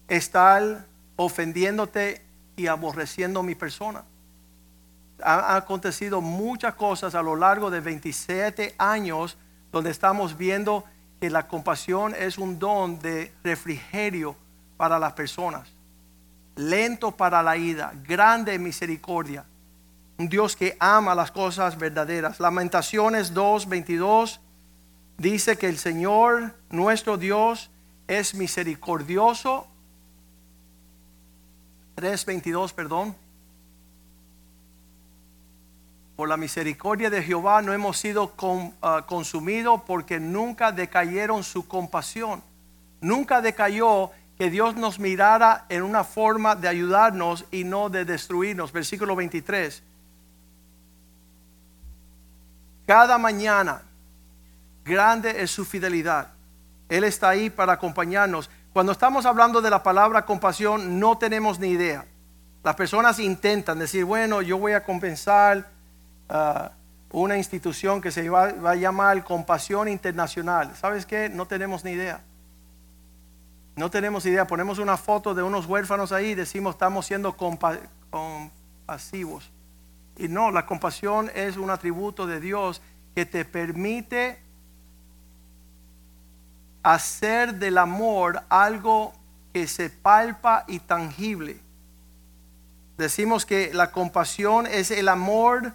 [0.08, 0.86] estar
[1.18, 2.22] ofendiéndote
[2.56, 4.06] y aborreciendo mi persona.
[5.22, 9.38] Han acontecido muchas cosas a lo largo de 27 años
[9.70, 10.86] donde estamos viendo
[11.20, 14.34] que la compasión es un don de refrigerio
[14.78, 15.68] para las personas.
[16.56, 19.44] Lento para la ida, grande misericordia.
[20.22, 22.40] Un Dios que ama las cosas verdaderas.
[22.40, 24.40] Lamentaciones 2:22
[25.18, 27.72] dice que el Señor, nuestro Dios,
[28.08, 29.66] es misericordioso
[31.96, 33.16] 3.22, perdón.
[36.16, 38.32] Por la misericordia de Jehová no hemos sido
[38.84, 42.44] ah, consumidos porque nunca decayeron su compasión.
[43.00, 48.72] Nunca decayó que Dios nos mirara en una forma de ayudarnos y no de destruirnos.
[48.72, 49.86] Versículo 23.
[52.92, 53.84] Cada mañana,
[54.84, 56.28] grande es su fidelidad.
[56.90, 58.50] Él está ahí para acompañarnos.
[58.74, 62.06] Cuando estamos hablando de la palabra compasión, no tenemos ni idea.
[62.66, 65.70] Las personas intentan decir, bueno, yo voy a compensar,
[66.28, 66.72] ah,
[67.14, 70.76] una institución que se va, a llamar Compasión Internacional.
[70.76, 71.30] ¿Sabes qué?
[71.30, 72.20] No tenemos ni idea.
[73.78, 74.48] No tenemos idea.
[74.48, 79.50] Ponemos una foto de unos huérfanos ahí y decimos estamos siendo compa- compasivos.
[80.22, 82.80] Y no, la compasión es un atributo de Dios
[83.16, 84.38] que te permite
[86.84, 89.14] hacer del amor algo
[89.52, 91.60] que se palpa y tangible.
[93.00, 95.74] Decimos que la compasión es el amor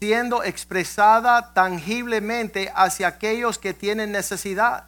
[0.00, 4.86] siendo expresada tangiblemente hacia aquellos que tienen necesidad.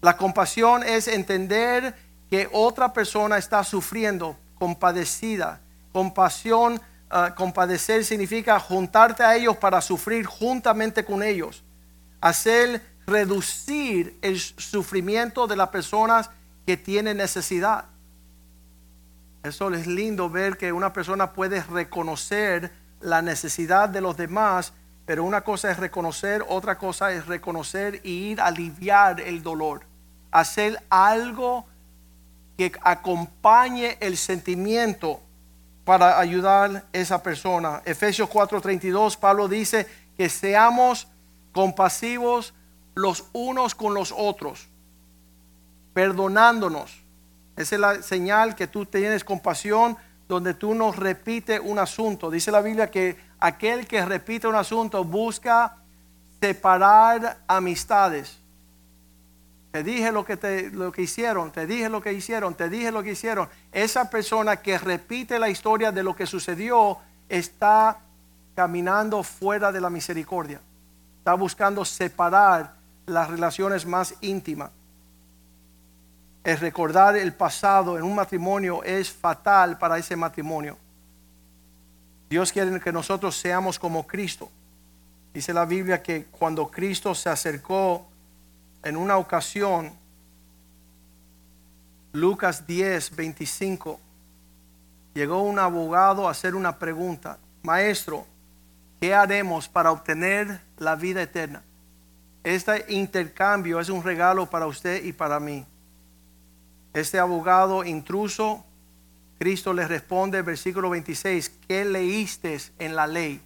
[0.00, 1.94] La compasión es entender
[2.28, 5.60] que otra persona está sufriendo, compadecida.
[5.92, 6.80] Compasión,
[7.14, 11.64] ah, compadecer significa juntarte a ellos para sufrir juntamente con ellos.
[12.20, 16.30] Hacer reducir el sufrimiento de las personas
[16.66, 17.86] que tienen necesidad.
[19.42, 24.72] Eso es lindo ver que una persona puede reconocer la necesidad de los demás,
[25.04, 29.82] pero una cosa es reconocer, otra cosa es reconocer y ir a aliviar el dolor.
[30.30, 31.66] Hacer algo
[32.56, 35.20] que acompañe el sentimiento
[35.84, 37.82] para ayudar a esa persona.
[37.84, 41.08] Efesios 4:32, Pablo dice que seamos
[41.52, 42.54] compasivos
[42.94, 44.68] los unos con los otros,
[45.92, 47.02] perdonándonos.
[47.56, 49.96] Esa es la señal que tú tienes compasión,
[50.28, 52.30] donde tú no repites un asunto.
[52.30, 55.76] Dice la Biblia que aquel que repite un asunto busca
[56.40, 58.40] separar amistades.
[59.74, 62.92] Te dije lo que, te, lo que hicieron, te dije lo que hicieron, te dije
[62.92, 63.48] lo que hicieron.
[63.72, 67.98] Esa persona que repite la historia de lo que sucedió está
[68.54, 70.60] caminando fuera de la misericordia.
[71.18, 72.74] Está buscando separar
[73.06, 74.70] las relaciones más íntimas.
[76.44, 80.78] El recordar el pasado en un matrimonio es fatal para ese matrimonio.
[82.30, 84.48] Dios quiere que nosotros seamos como Cristo.
[85.32, 88.06] Dice la Biblia que cuando Cristo se acercó
[88.84, 89.92] en una ocasión,
[92.12, 93.98] Lucas 10, 25,
[95.14, 97.38] llegó un abogado a hacer una pregunta.
[97.62, 98.26] Maestro,
[99.00, 101.62] ¿qué haremos para obtener la vida eterna?
[102.44, 105.64] Este intercambio es un regalo para usted y para mí.
[106.92, 108.64] Este abogado intruso,
[109.38, 113.40] Cristo le responde, versículo 26, ¿qué leíste en la ley?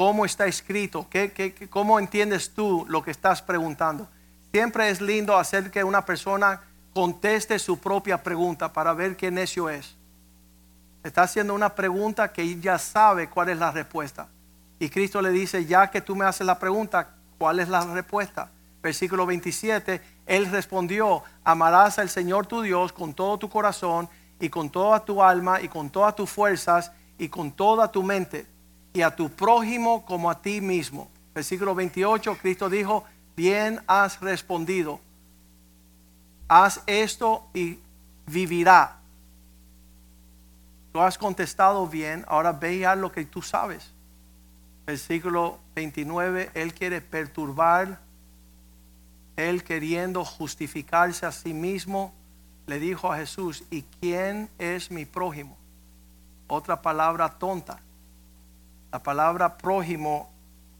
[0.00, 1.06] ¿Cómo está escrito?
[1.10, 4.08] ¿Qué, qué, cómo entiendes tú lo que estás preguntando?
[4.50, 6.62] Siempre es lindo hacer que una persona
[6.94, 9.94] conteste su propia pregunta para ver qué necio es.
[11.04, 14.28] Está haciendo una pregunta que ya sabe cuál es la respuesta.
[14.78, 18.50] Y Cristo le dice, ya que tú me haces la pregunta, ¿cuál es la respuesta?
[18.82, 24.08] Versículo 27, Él respondió, amarás al Señor tu Dios con todo tu corazón
[24.40, 28.46] y con toda tu alma y con todas tus fuerzas y con toda tu mente
[28.92, 31.10] y a tu prójimo como a ti mismo.
[31.34, 33.04] Versículo 28, Cristo dijo,
[33.36, 35.00] bien has respondido,
[36.48, 37.78] haz esto y
[38.26, 38.96] vivirá.
[40.92, 43.92] Tú has contestado bien, ahora ve y lo que tú sabes.
[44.86, 48.00] Versículo 29, Él quiere perturbar,
[49.36, 52.12] Él queriendo justificarse a sí mismo,
[52.66, 55.56] le dijo a Jesús, ¿y quién es mi prójimo?
[56.48, 57.80] Otra palabra tonta.
[58.92, 60.30] La palabra prójimo,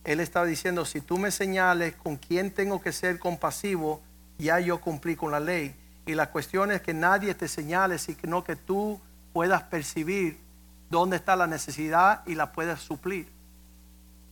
[0.04, 4.00] Él estaba diciendo, si tú me señales con quién tengo que ser compasivo,
[4.38, 5.74] ya yo cumplí con la ley.
[6.06, 9.00] Y la cuestión es que nadie te señale, sino que tú
[9.32, 10.38] puedas percibir
[10.88, 13.28] dónde está la necesidad y la puedas suplir.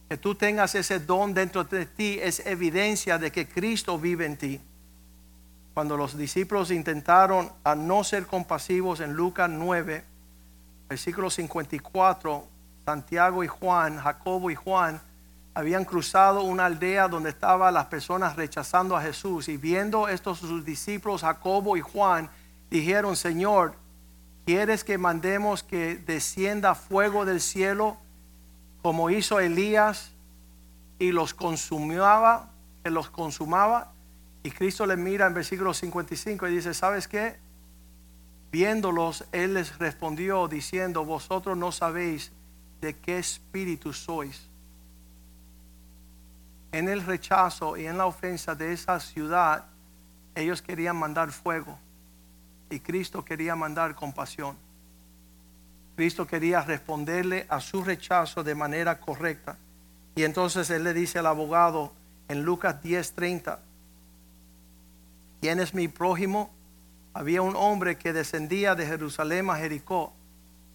[0.09, 4.37] Que tú tengas ese don dentro de ti es evidencia de que Cristo vive en
[4.37, 4.61] ti.
[5.75, 10.05] Cuando los discípulos intentaron a no ser compasivos en Lucas 9,
[10.89, 12.45] versículo 54,
[12.89, 14.99] Santiago y Juan, Jacobo y Juan,
[15.53, 20.65] habían cruzado una aldea donde estaban las personas rechazando a Jesús y viendo estos sus
[20.65, 22.31] discípulos, Jacobo y Juan,
[22.71, 23.75] dijeron, Señor,
[24.47, 27.99] ¿quieres que mandemos que descienda fuego del cielo
[28.81, 30.13] como hizo Elías
[30.99, 32.49] y los consumaba,
[32.83, 33.93] que los consumaba?
[34.43, 37.37] Y Cristo le mira en versículo 55 y dice, ¿sabes qué?
[38.51, 42.33] Viéndolos, Él les respondió diciendo, vosotros no sabéis
[42.81, 44.43] de qué espíritu sois.
[46.73, 49.65] En el rechazo y en la ofensa de esa ciudad,
[50.35, 51.79] ellos querían mandar fuego
[52.71, 54.57] y Cristo quería mandar compasión.
[55.97, 59.57] Cristo quería responderle a su rechazo de manera correcta.
[60.15, 61.93] Y entonces Él le dice al abogado
[62.29, 63.59] en Lucas 10:30,
[65.41, 66.51] ¿quién es mi prójimo?
[67.15, 70.13] Había un hombre que descendía de Jerusalén a Jericó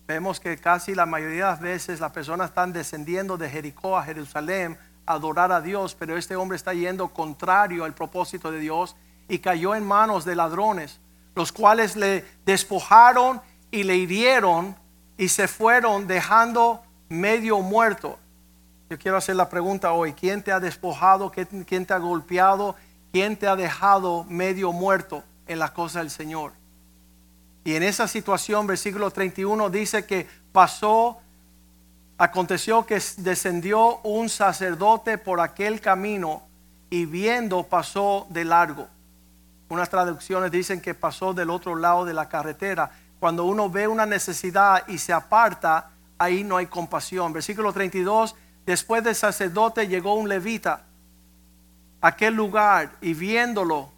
[0.06, 4.04] Vemos que casi la mayoría de las veces las personas están descendiendo de Jericó a
[4.04, 8.95] Jerusalén a adorar a Dios, pero este hombre está yendo contrario al propósito de Dios
[9.30, 10.99] y cayó en manos de ladrones,
[11.36, 13.41] los cuales le despojaron
[13.72, 14.76] y le hirieron
[15.18, 18.20] y se fueron dejando medio muerto.
[18.89, 21.32] Yo quiero hacer la pregunta hoy, ¿quién te ha despojado?
[21.32, 22.76] ¿Quién te ha golpeado?
[23.12, 26.51] ¿Quién te ha dejado medio muerto en la cosa del Señor?
[27.64, 31.20] Y en esa situación, versículo 31 dice que pasó,
[32.18, 36.43] aconteció que descendió un sacerdote por aquel camino
[36.89, 38.88] y viendo pasó de largo.
[39.70, 42.91] Unas traducciones dicen que pasó del otro lado de la carretera.
[43.20, 47.34] Cuando uno ve una necesidad y se aparta, ahí no hay compasión.
[47.34, 48.36] Versículo 32,
[48.66, 50.84] después del sacerdote llegó un levita
[52.03, 53.89] aquel lugar y viéndolo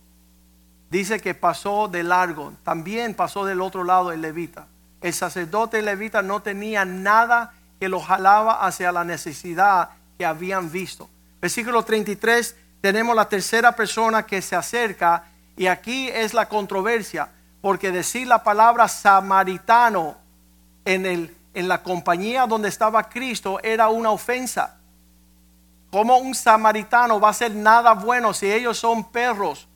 [0.96, 4.68] dice que pasó de largo, también pasó del otro lado el levita.
[5.02, 11.10] El sacerdote levita no tenía nada que lo jalaba hacia la necesidad que habían visto.
[11.42, 15.26] Versículo 33, tenemos la tercera persona que se acerca
[15.58, 17.30] y aquí es la controversia,
[17.62, 20.16] porque decir la palabra samaritano
[20.86, 24.78] en, el, en la compañía donde estaba Cristo era una ofensa.
[25.92, 29.68] ¿Cómo un samaritano va a ser nada bueno si ellos son perros?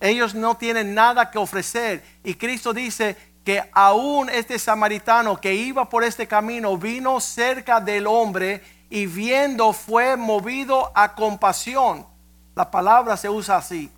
[0.00, 2.04] Ellos no tienen nada que ofrecer.
[2.22, 8.06] Y Cristo dice que aún este samaritano que iba por este camino vino cerca del
[8.06, 12.06] hombre y viendo fue movido a compasión.
[12.54, 13.90] La palabra se usa así.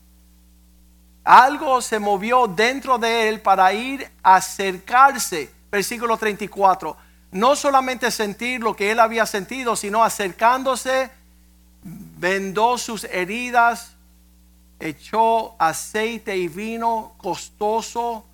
[1.24, 5.50] Algo se movió dentro de él para ir a acercarse.
[5.70, 6.96] Versículo 34.
[7.32, 11.10] No solamente sentir lo que él había sentido, sino acercándose,
[11.82, 13.96] vendó sus heridas
[14.80, 18.24] echó aceite y vino costoso,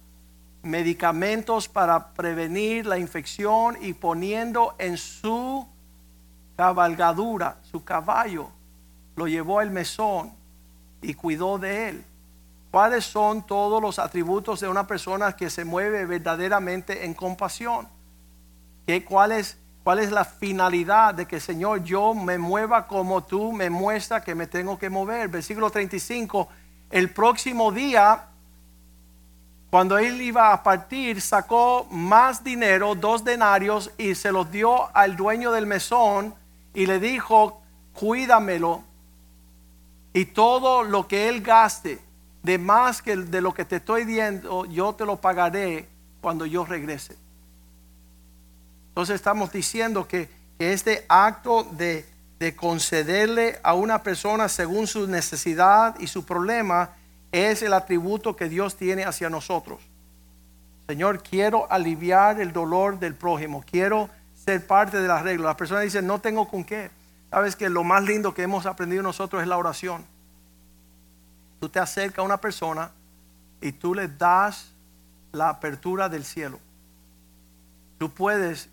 [0.62, 5.66] medicamentos para prevenir la infección y poniendo en su
[6.56, 8.48] cabalgadura, su caballo,
[9.16, 10.32] lo llevó al mesón
[11.02, 12.04] y cuidó de él.
[12.70, 17.88] ¿Cuáles son todos los atributos de una persona que se mueve verdaderamente en compasión?
[18.86, 23.52] ¿Qué, cuál, es, ¿Cuál es la finalidad de que Señor yo me mueva como tú
[23.52, 25.28] me muestra que me tengo que mover?
[25.28, 26.48] Versículo 35,
[26.90, 28.24] el próximo día,
[29.70, 35.14] cuando él iba a partir, sacó más dinero, dos denarios, y se los dio al
[35.14, 36.34] dueño del mesón
[36.74, 37.62] y le dijo,
[37.92, 38.82] cuídamelo
[40.12, 42.00] y todo lo que él gaste,
[42.42, 45.88] de más que de lo que te estoy dando, yo te lo pagaré
[46.20, 47.25] cuando yo regrese.
[48.96, 56.00] Entonces estamos diciendo que, este acto de, de concederle a una persona según su necesidad
[56.00, 56.92] y su problema
[57.30, 59.82] es el atributo que Dios tiene hacia nosotros.
[60.88, 65.44] Señor, quiero aliviar el dolor del prójimo, quiero ser parte de las reglas.
[65.44, 66.90] Las personas dicen, no tengo con qué.
[67.28, 70.06] Sabes que lo más lindo que hemos aprendido nosotros es la oración.
[71.60, 72.90] Tú te acercas a una persona
[73.60, 74.72] y tú le das
[75.32, 76.58] la apertura del cielo.
[77.98, 78.70] Tú puedes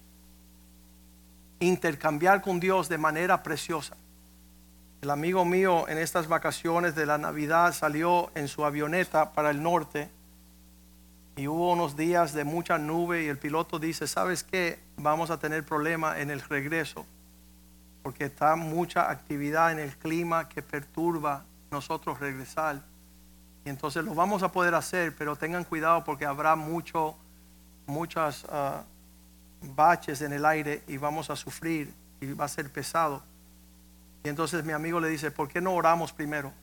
[1.64, 3.96] intercambiar con Dios de manera preciosa.
[5.02, 9.62] El amigo mío en estas vacaciones de la Navidad salió en su avioneta para el
[9.62, 10.10] norte
[11.36, 14.80] y hubo unos días de mucha nube y el piloto dice, ¿sabes qué?
[14.98, 17.06] Vamos a tener problema en el regreso
[18.04, 22.82] porque está mucha actividad en el clima que perturba nosotros regresar.
[23.66, 27.16] Y entonces lo vamos a poder hacer, pero tengan cuidado porque habrá mucho,
[27.88, 28.46] muchas...
[28.50, 28.84] Ah,
[29.76, 33.24] baches en el aire y vamos a sufrir y va a ser pesado.
[34.24, 36.54] Y entonces mi amigo le dice, ¿por qué no oramos primero?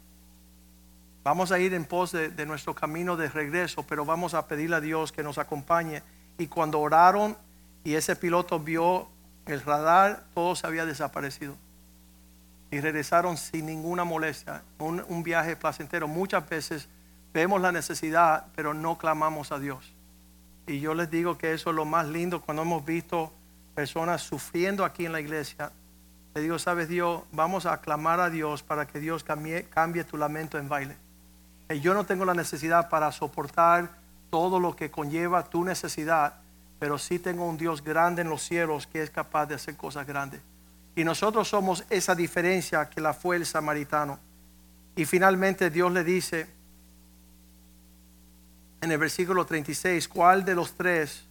[1.23, 4.77] Vamos a ir en pos de, de, nuestro camino de regreso, pero vamos a pedirle
[4.77, 6.03] a Dios que nos acompañe.
[6.39, 7.37] Y cuando oraron
[7.85, 9.09] y ese piloto vio
[9.45, 11.55] el radar, todo se había desaparecido.
[12.71, 14.63] Y regresaron sin ninguna molestia.
[14.79, 16.09] Un, un viaje placentero.
[16.09, 16.89] Muchas veces
[17.35, 19.93] vemos la necesidad, pero no clamamos a Dios.
[20.71, 23.33] Y yo les digo que eso es lo más lindo cuando hemos visto
[23.75, 25.73] personas sufriendo aquí en la iglesia.
[26.33, 30.17] Le digo, sabes Dios, vamos a clamar a Dios para que Dios cambie, cambie tu
[30.17, 30.97] lamento en baile.
[31.71, 33.91] Y yo no tengo la necesidad para soportar
[34.31, 36.35] todo lo que conlleva tu necesidad,
[36.79, 40.07] pero sí tengo un Dios grande en los cielos que es capaz de hacer cosas
[40.07, 40.41] grandes.
[40.95, 44.21] Y nosotros somos esa diferencia que la fue el samaritano.
[44.95, 46.47] Y finalmente Dios le dice,
[48.81, 51.25] en el versículo 36, ¿cuál de los tres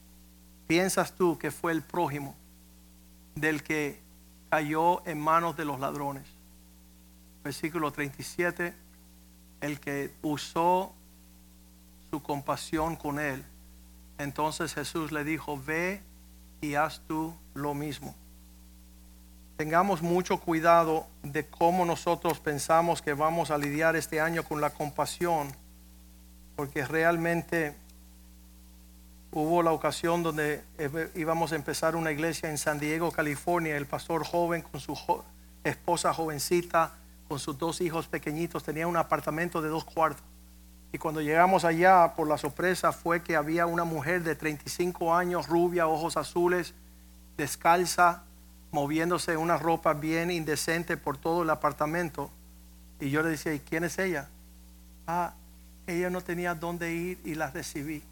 [0.68, 2.36] piensas tú que fue el prójimo
[3.36, 4.00] del que
[4.50, 6.26] cayó en manos de los ladrones?
[7.44, 8.74] Versículo 37,
[9.62, 10.94] el que usó
[12.12, 13.44] su compasión con él.
[14.18, 16.02] Entonces Jesús le dijo, ve
[16.62, 18.14] y haz tú lo mismo.
[19.58, 24.70] Tengamos mucho cuidado de cómo nosotros pensamos que vamos a lidiar este año con la
[24.70, 25.54] compasión,
[26.60, 27.74] porque realmente
[29.32, 30.62] hubo la ocasión donde
[31.16, 34.94] íbamos a empezar una iglesia en San Diego, California, el pastor joven con su
[35.64, 36.92] esposa jovencita,
[37.30, 40.22] con sus dos hijos pequeñitos, tenía un apartamento de dos cuartos.
[40.92, 45.48] Y cuando llegamos allá, por la sorpresa fue que había una mujer de 35 años,
[45.48, 46.74] rubia, ojos azules,
[47.38, 48.24] descalza,
[48.72, 52.30] moviéndose una ropa bien indecente por todo el apartamento.
[53.00, 54.28] Y yo le decía, ¿y quién es ella?
[55.08, 55.36] Ah,
[55.88, 58.04] ella no tenía dónde ir y la recibí,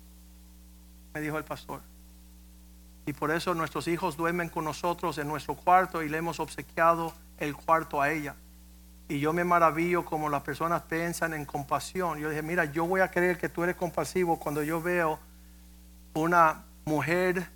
[1.14, 1.82] me dijo el pastor.
[3.08, 7.14] Y por eso nuestros hijos duermen con nosotros en nuestro cuarto y le hemos obsequiado
[7.38, 8.36] el cuarto a ella.
[9.08, 12.20] Y yo me maravillo como las personas piensan en compasión.
[12.20, 15.20] Yo dije, mira, yo voy a creer que tú eres compasivo cuando yo veo
[16.14, 17.48] una mujer,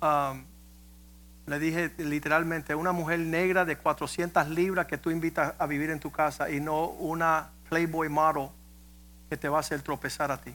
[0.00, 0.42] um,
[1.46, 6.00] le dije literalmente, una mujer negra de 400 libras que tú invitas a vivir en
[6.00, 8.48] tu casa y no una Playboy model
[9.32, 10.54] que te va a hacer tropezar a ti.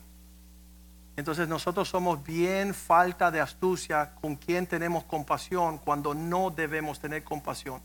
[1.15, 7.23] Entonces nosotros somos bien falta de astucia con quien tenemos compasión cuando no debemos tener
[7.23, 7.81] compasión.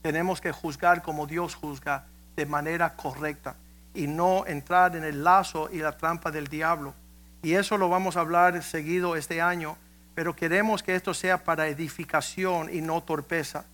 [0.00, 2.06] Tenemos que juzgar como Dios juzga
[2.36, 3.56] de manera correcta
[3.92, 6.94] y no entrar en el lazo y la trampa del diablo.
[7.42, 9.76] Y eso lo vamos a hablar seguido este año,
[10.14, 13.66] pero queremos que esto sea para edificación y no torpeza.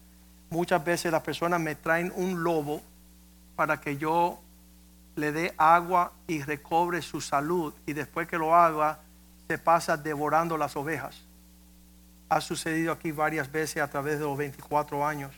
[0.50, 2.82] Muchas veces las personas me traen un lobo
[3.54, 4.40] para que yo
[5.16, 8.98] le dé agua y recobre su salud y después que lo haga
[9.48, 11.22] se pasa devorando las ovejas.
[12.28, 15.32] Ha sucedido aquí varias veces a través de los 24 años.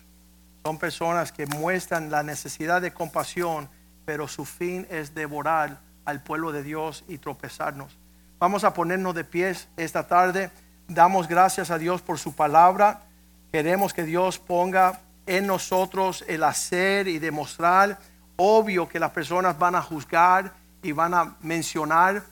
[0.64, 3.68] Son personas que muestran la necesidad de compasión,
[4.04, 7.96] pero su fin es devorar al pueblo de Dios y tropezarnos.
[8.38, 10.50] Vamos a ponernos de pies esta tarde.
[10.88, 13.02] Damos gracias a Dios por su palabra.
[13.50, 17.98] Queremos que Dios ponga en nosotros el hacer y demostrar.
[18.36, 22.22] Obvio que las personas van a juzgar y van a mencionar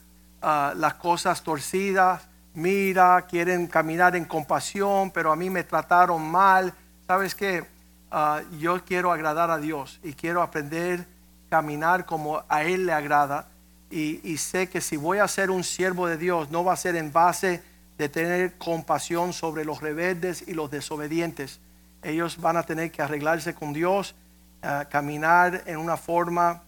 [0.43, 2.23] ah, las cosas torcidas.
[2.55, 6.73] Mira, quieren caminar en compasión, pero a mí me trataron mal.
[7.07, 7.67] ¿Sabes qué?
[8.11, 12.93] Ah, yo quiero agradar a Dios y quiero aprender a caminar como a Él le
[12.93, 13.49] agrada.
[13.91, 16.97] Y, sé que si voy a ser un siervo de Dios, no va a ser
[16.97, 17.63] en base
[17.97, 21.61] de tener compasión sobre los rebeldes y los desobedientes.
[22.03, 24.17] Ellos van a tener que arreglarse con Dios,
[24.65, 26.63] ah, caminar en una forma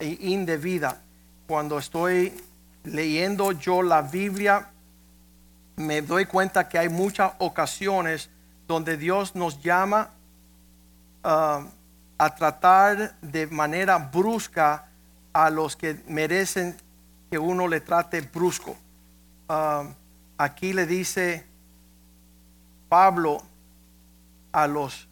[0.00, 1.00] indebida.
[1.46, 2.32] Cuando estoy
[2.84, 4.68] leyendo yo la Biblia,
[5.76, 8.28] me doy cuenta que hay muchas ocasiones
[8.66, 10.10] donde Dios nos llama
[11.24, 11.66] Uh,
[12.16, 14.86] a tratar de manera brusca
[15.32, 16.76] a los que merecen
[17.30, 18.76] que uno le trate brusco.
[19.48, 19.92] Uh,
[20.36, 21.44] aquí le dice
[22.88, 23.42] Pablo
[24.52, 25.07] a los,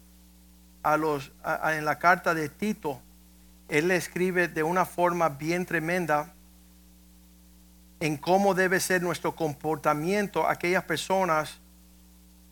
[0.95, 3.01] en la carta de Tito,
[3.69, 6.33] él le escribe de una forma bien tremenda
[7.99, 11.59] en cómo debe ser nuestro comportamiento aquellas personas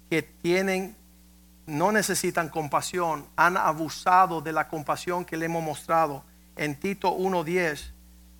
[0.09, 0.95] que tienen
[1.65, 6.23] no necesitan compasión, han abusado de la compasión que le hemos mostrado.
[6.55, 7.91] En Tito 1.10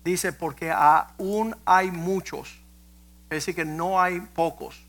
[0.04, 2.56] dice, porque aún hay muchos,
[3.24, 4.80] es decir, que no hay pocos,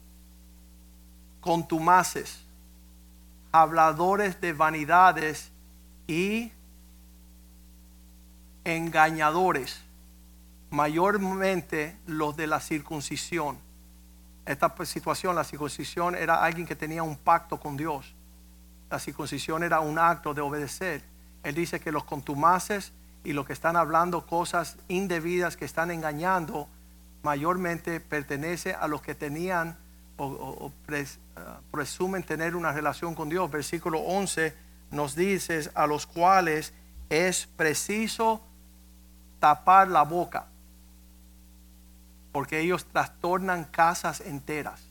[1.42, 2.40] contumaces,
[3.52, 5.52] habladores de vanidades
[6.08, 6.52] y
[8.64, 9.82] engañadores,
[10.70, 13.58] mayormente los de la circuncisión.
[14.46, 18.14] Esta situación, la circuncisión era alguien que tenía un pacto con Dios
[18.90, 21.04] la circuncisión era un acto de obedecer.
[21.44, 22.94] Él dice que los contumaces
[23.24, 26.68] y los que están hablando cosas indebidas, que están engañando,
[27.24, 29.78] mayormente pertenece a los que tenían
[30.18, 33.50] ah, presumen tener una relación con Dios.
[33.50, 34.54] Versículo 11
[34.92, 36.74] nos dice a los cuales
[37.10, 38.42] es preciso
[39.40, 40.48] tapar la boca,
[42.32, 44.82] porque ellos trastornan casas enteras.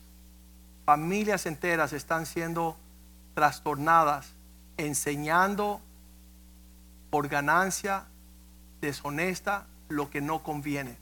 [0.85, 2.77] Familias enteras están siendo
[3.33, 4.33] trastornadas,
[4.77, 5.81] enseñando
[7.09, 8.05] por ganancia
[8.81, 10.97] deshonesta lo que no conviene.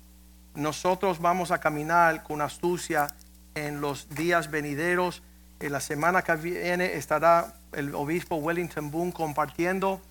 [0.56, 3.08] Nosotros vamos a caminar con astucia
[3.56, 5.24] en los días venideros.
[5.60, 10.02] En la semana que viene estará el obispo Wellington Boone compartiendo.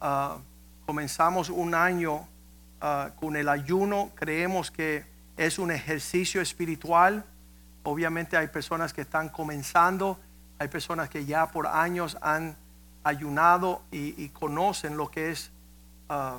[0.00, 0.38] Ah,
[0.86, 2.26] comenzamos un año
[2.80, 4.10] ah, con el ayuno.
[4.14, 5.04] Creemos que
[5.36, 7.24] es un ejercicio espiritual.
[7.82, 10.18] Obviamente hay personas que están comenzando
[10.62, 12.56] hay personas que ya por años han
[13.02, 15.50] ayunado y, conocen lo que es
[16.08, 16.38] ah,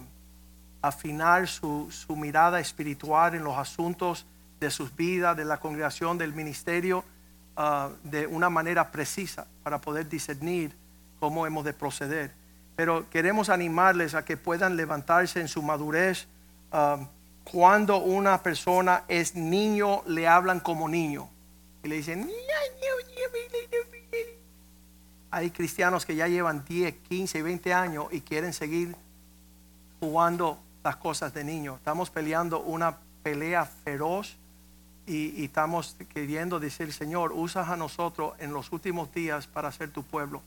[0.82, 4.26] afinar su, mirada espiritual en los asuntos
[4.64, 7.04] de sus vidas, de la congregación, del ministerio.
[7.56, 10.76] ah, de una manera precisa para poder discernir
[11.20, 12.32] cómo hemos de proceder.
[12.76, 16.28] Pero queremos animarles a que puedan levantarse en su madurez.
[16.72, 16.98] ah,
[17.44, 21.30] cuando una persona es niño, le hablan como niño.
[21.84, 22.30] Y le dicen,
[25.30, 28.96] hay cristianos que ya llevan 10, 15, 20 años y quieren seguir
[30.00, 31.76] jugando las cosas de niño.
[31.76, 34.38] Estamos peleando una pelea feroz
[35.06, 40.04] y, estamos queriendo decir, Señor, usas a nosotros en los últimos días para ser tu
[40.04, 40.42] pueblo.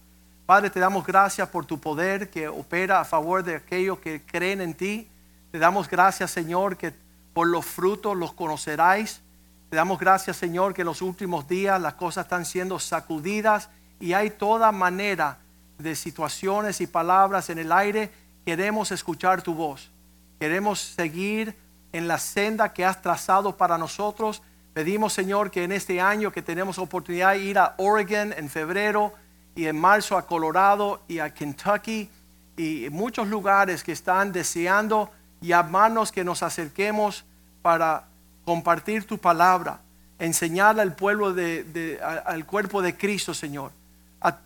[0.47, 4.61] Padre, te damos gracias por tu poder que opera a favor de aquellos que creen
[4.61, 5.09] en ti.
[5.51, 6.95] Te damos gracias, Señor, que
[7.35, 9.21] por los frutos los conoceráis.
[9.69, 14.13] Te damos gracias, Señor, que en los últimos días las cosas están siendo sacudidas y
[14.13, 15.39] hay toda manera
[15.79, 18.11] de situaciones y palabras en el aire.
[18.45, 19.91] Queremos escuchar tu voz.
[20.39, 21.55] Queremos seguir
[21.97, 24.42] en la senda que has trazado para nosotros.
[24.74, 29.14] Pedimos, Señor, que en este año que tenemos oportunidad de ir a Oregon en febrero
[29.55, 32.11] y en marzo a Colorado y a Kentucky
[32.57, 37.24] y muchos lugares que están deseando llamarnos que nos acerquemos
[37.62, 38.05] para
[38.44, 39.80] compartir tu palabra,
[40.18, 43.72] enseñar al pueblo de, al cuerpo de Cristo, Señor.
[44.20, 44.38] A,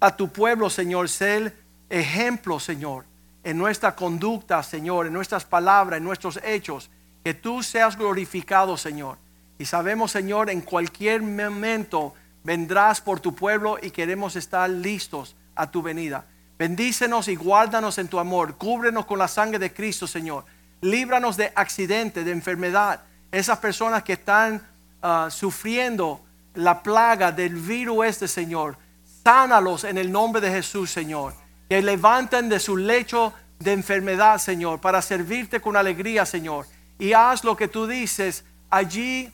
[0.00, 1.56] a tu pueblo, Señor, ser
[1.88, 3.06] ejemplo, Señor,
[3.42, 6.90] en nuestra conducta, Señor, en nuestras palabras, en nuestros hechos,
[7.24, 9.18] que tú seas glorificado, Señor.
[9.58, 15.70] Y sabemos, Señor, en cualquier momento vendrás por tu pueblo y queremos estar listos a
[15.70, 16.24] tu venida.
[16.58, 18.56] Bendícenos y guárdanos en tu amor.
[18.56, 20.44] Cúbrenos con la sangre de Cristo, Señor.
[20.82, 23.00] Líbranos de accidente, de enfermedad.
[23.30, 24.62] Esas personas que están
[25.02, 26.22] ah, sufriendo
[26.54, 28.76] la plaga del virus este, Señor.
[29.22, 31.34] Sánalos en el nombre de Jesús, Señor.
[31.70, 36.66] Que levanten de su lecho de enfermedad, Señor, para servirte con alegría, Señor.
[36.98, 39.32] Y haz lo que tú dices allí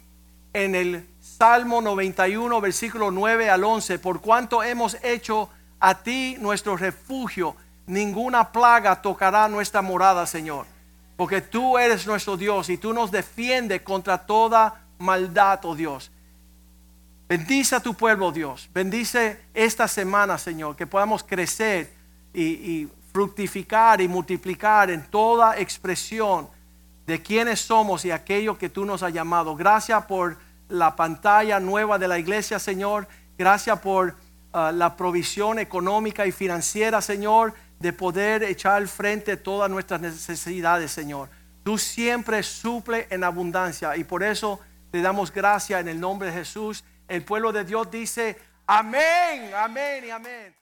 [0.53, 3.99] en el Salmo 91, versículo 9 al 11.
[4.01, 5.49] Por cuanto hemos hecho
[5.81, 7.57] a ti nuestro refugio,
[7.87, 10.67] ninguna plaga tocará nuestra morada, Señor.
[11.17, 16.11] Porque tú eres nuestro Dios y tú nos defiendes contra toda maldad, oh Dios.
[17.31, 18.69] Bendice a tu pueblo, Dios.
[18.75, 21.96] Bendice esta semana, Señor, que podamos crecer
[22.37, 26.49] y, fructificar y multiplicar en toda expresión
[27.07, 29.57] de quiénes somos y aquello que tú nos has llamado.
[29.57, 30.37] Gracias por
[30.69, 33.09] la pantalla nueva de la iglesia, Señor.
[33.39, 34.15] Gracias por
[34.53, 40.91] ah, la provisión económica y financiera, Señor, de poder echar frente a todas nuestras necesidades,
[40.91, 41.31] Señor.
[41.63, 44.61] Tú siempre suple en abundancia y por eso
[44.91, 46.85] te damos gracias en el nombre de Jesús.
[47.09, 50.57] El pueblo de Dios dice, amén, amén y amén.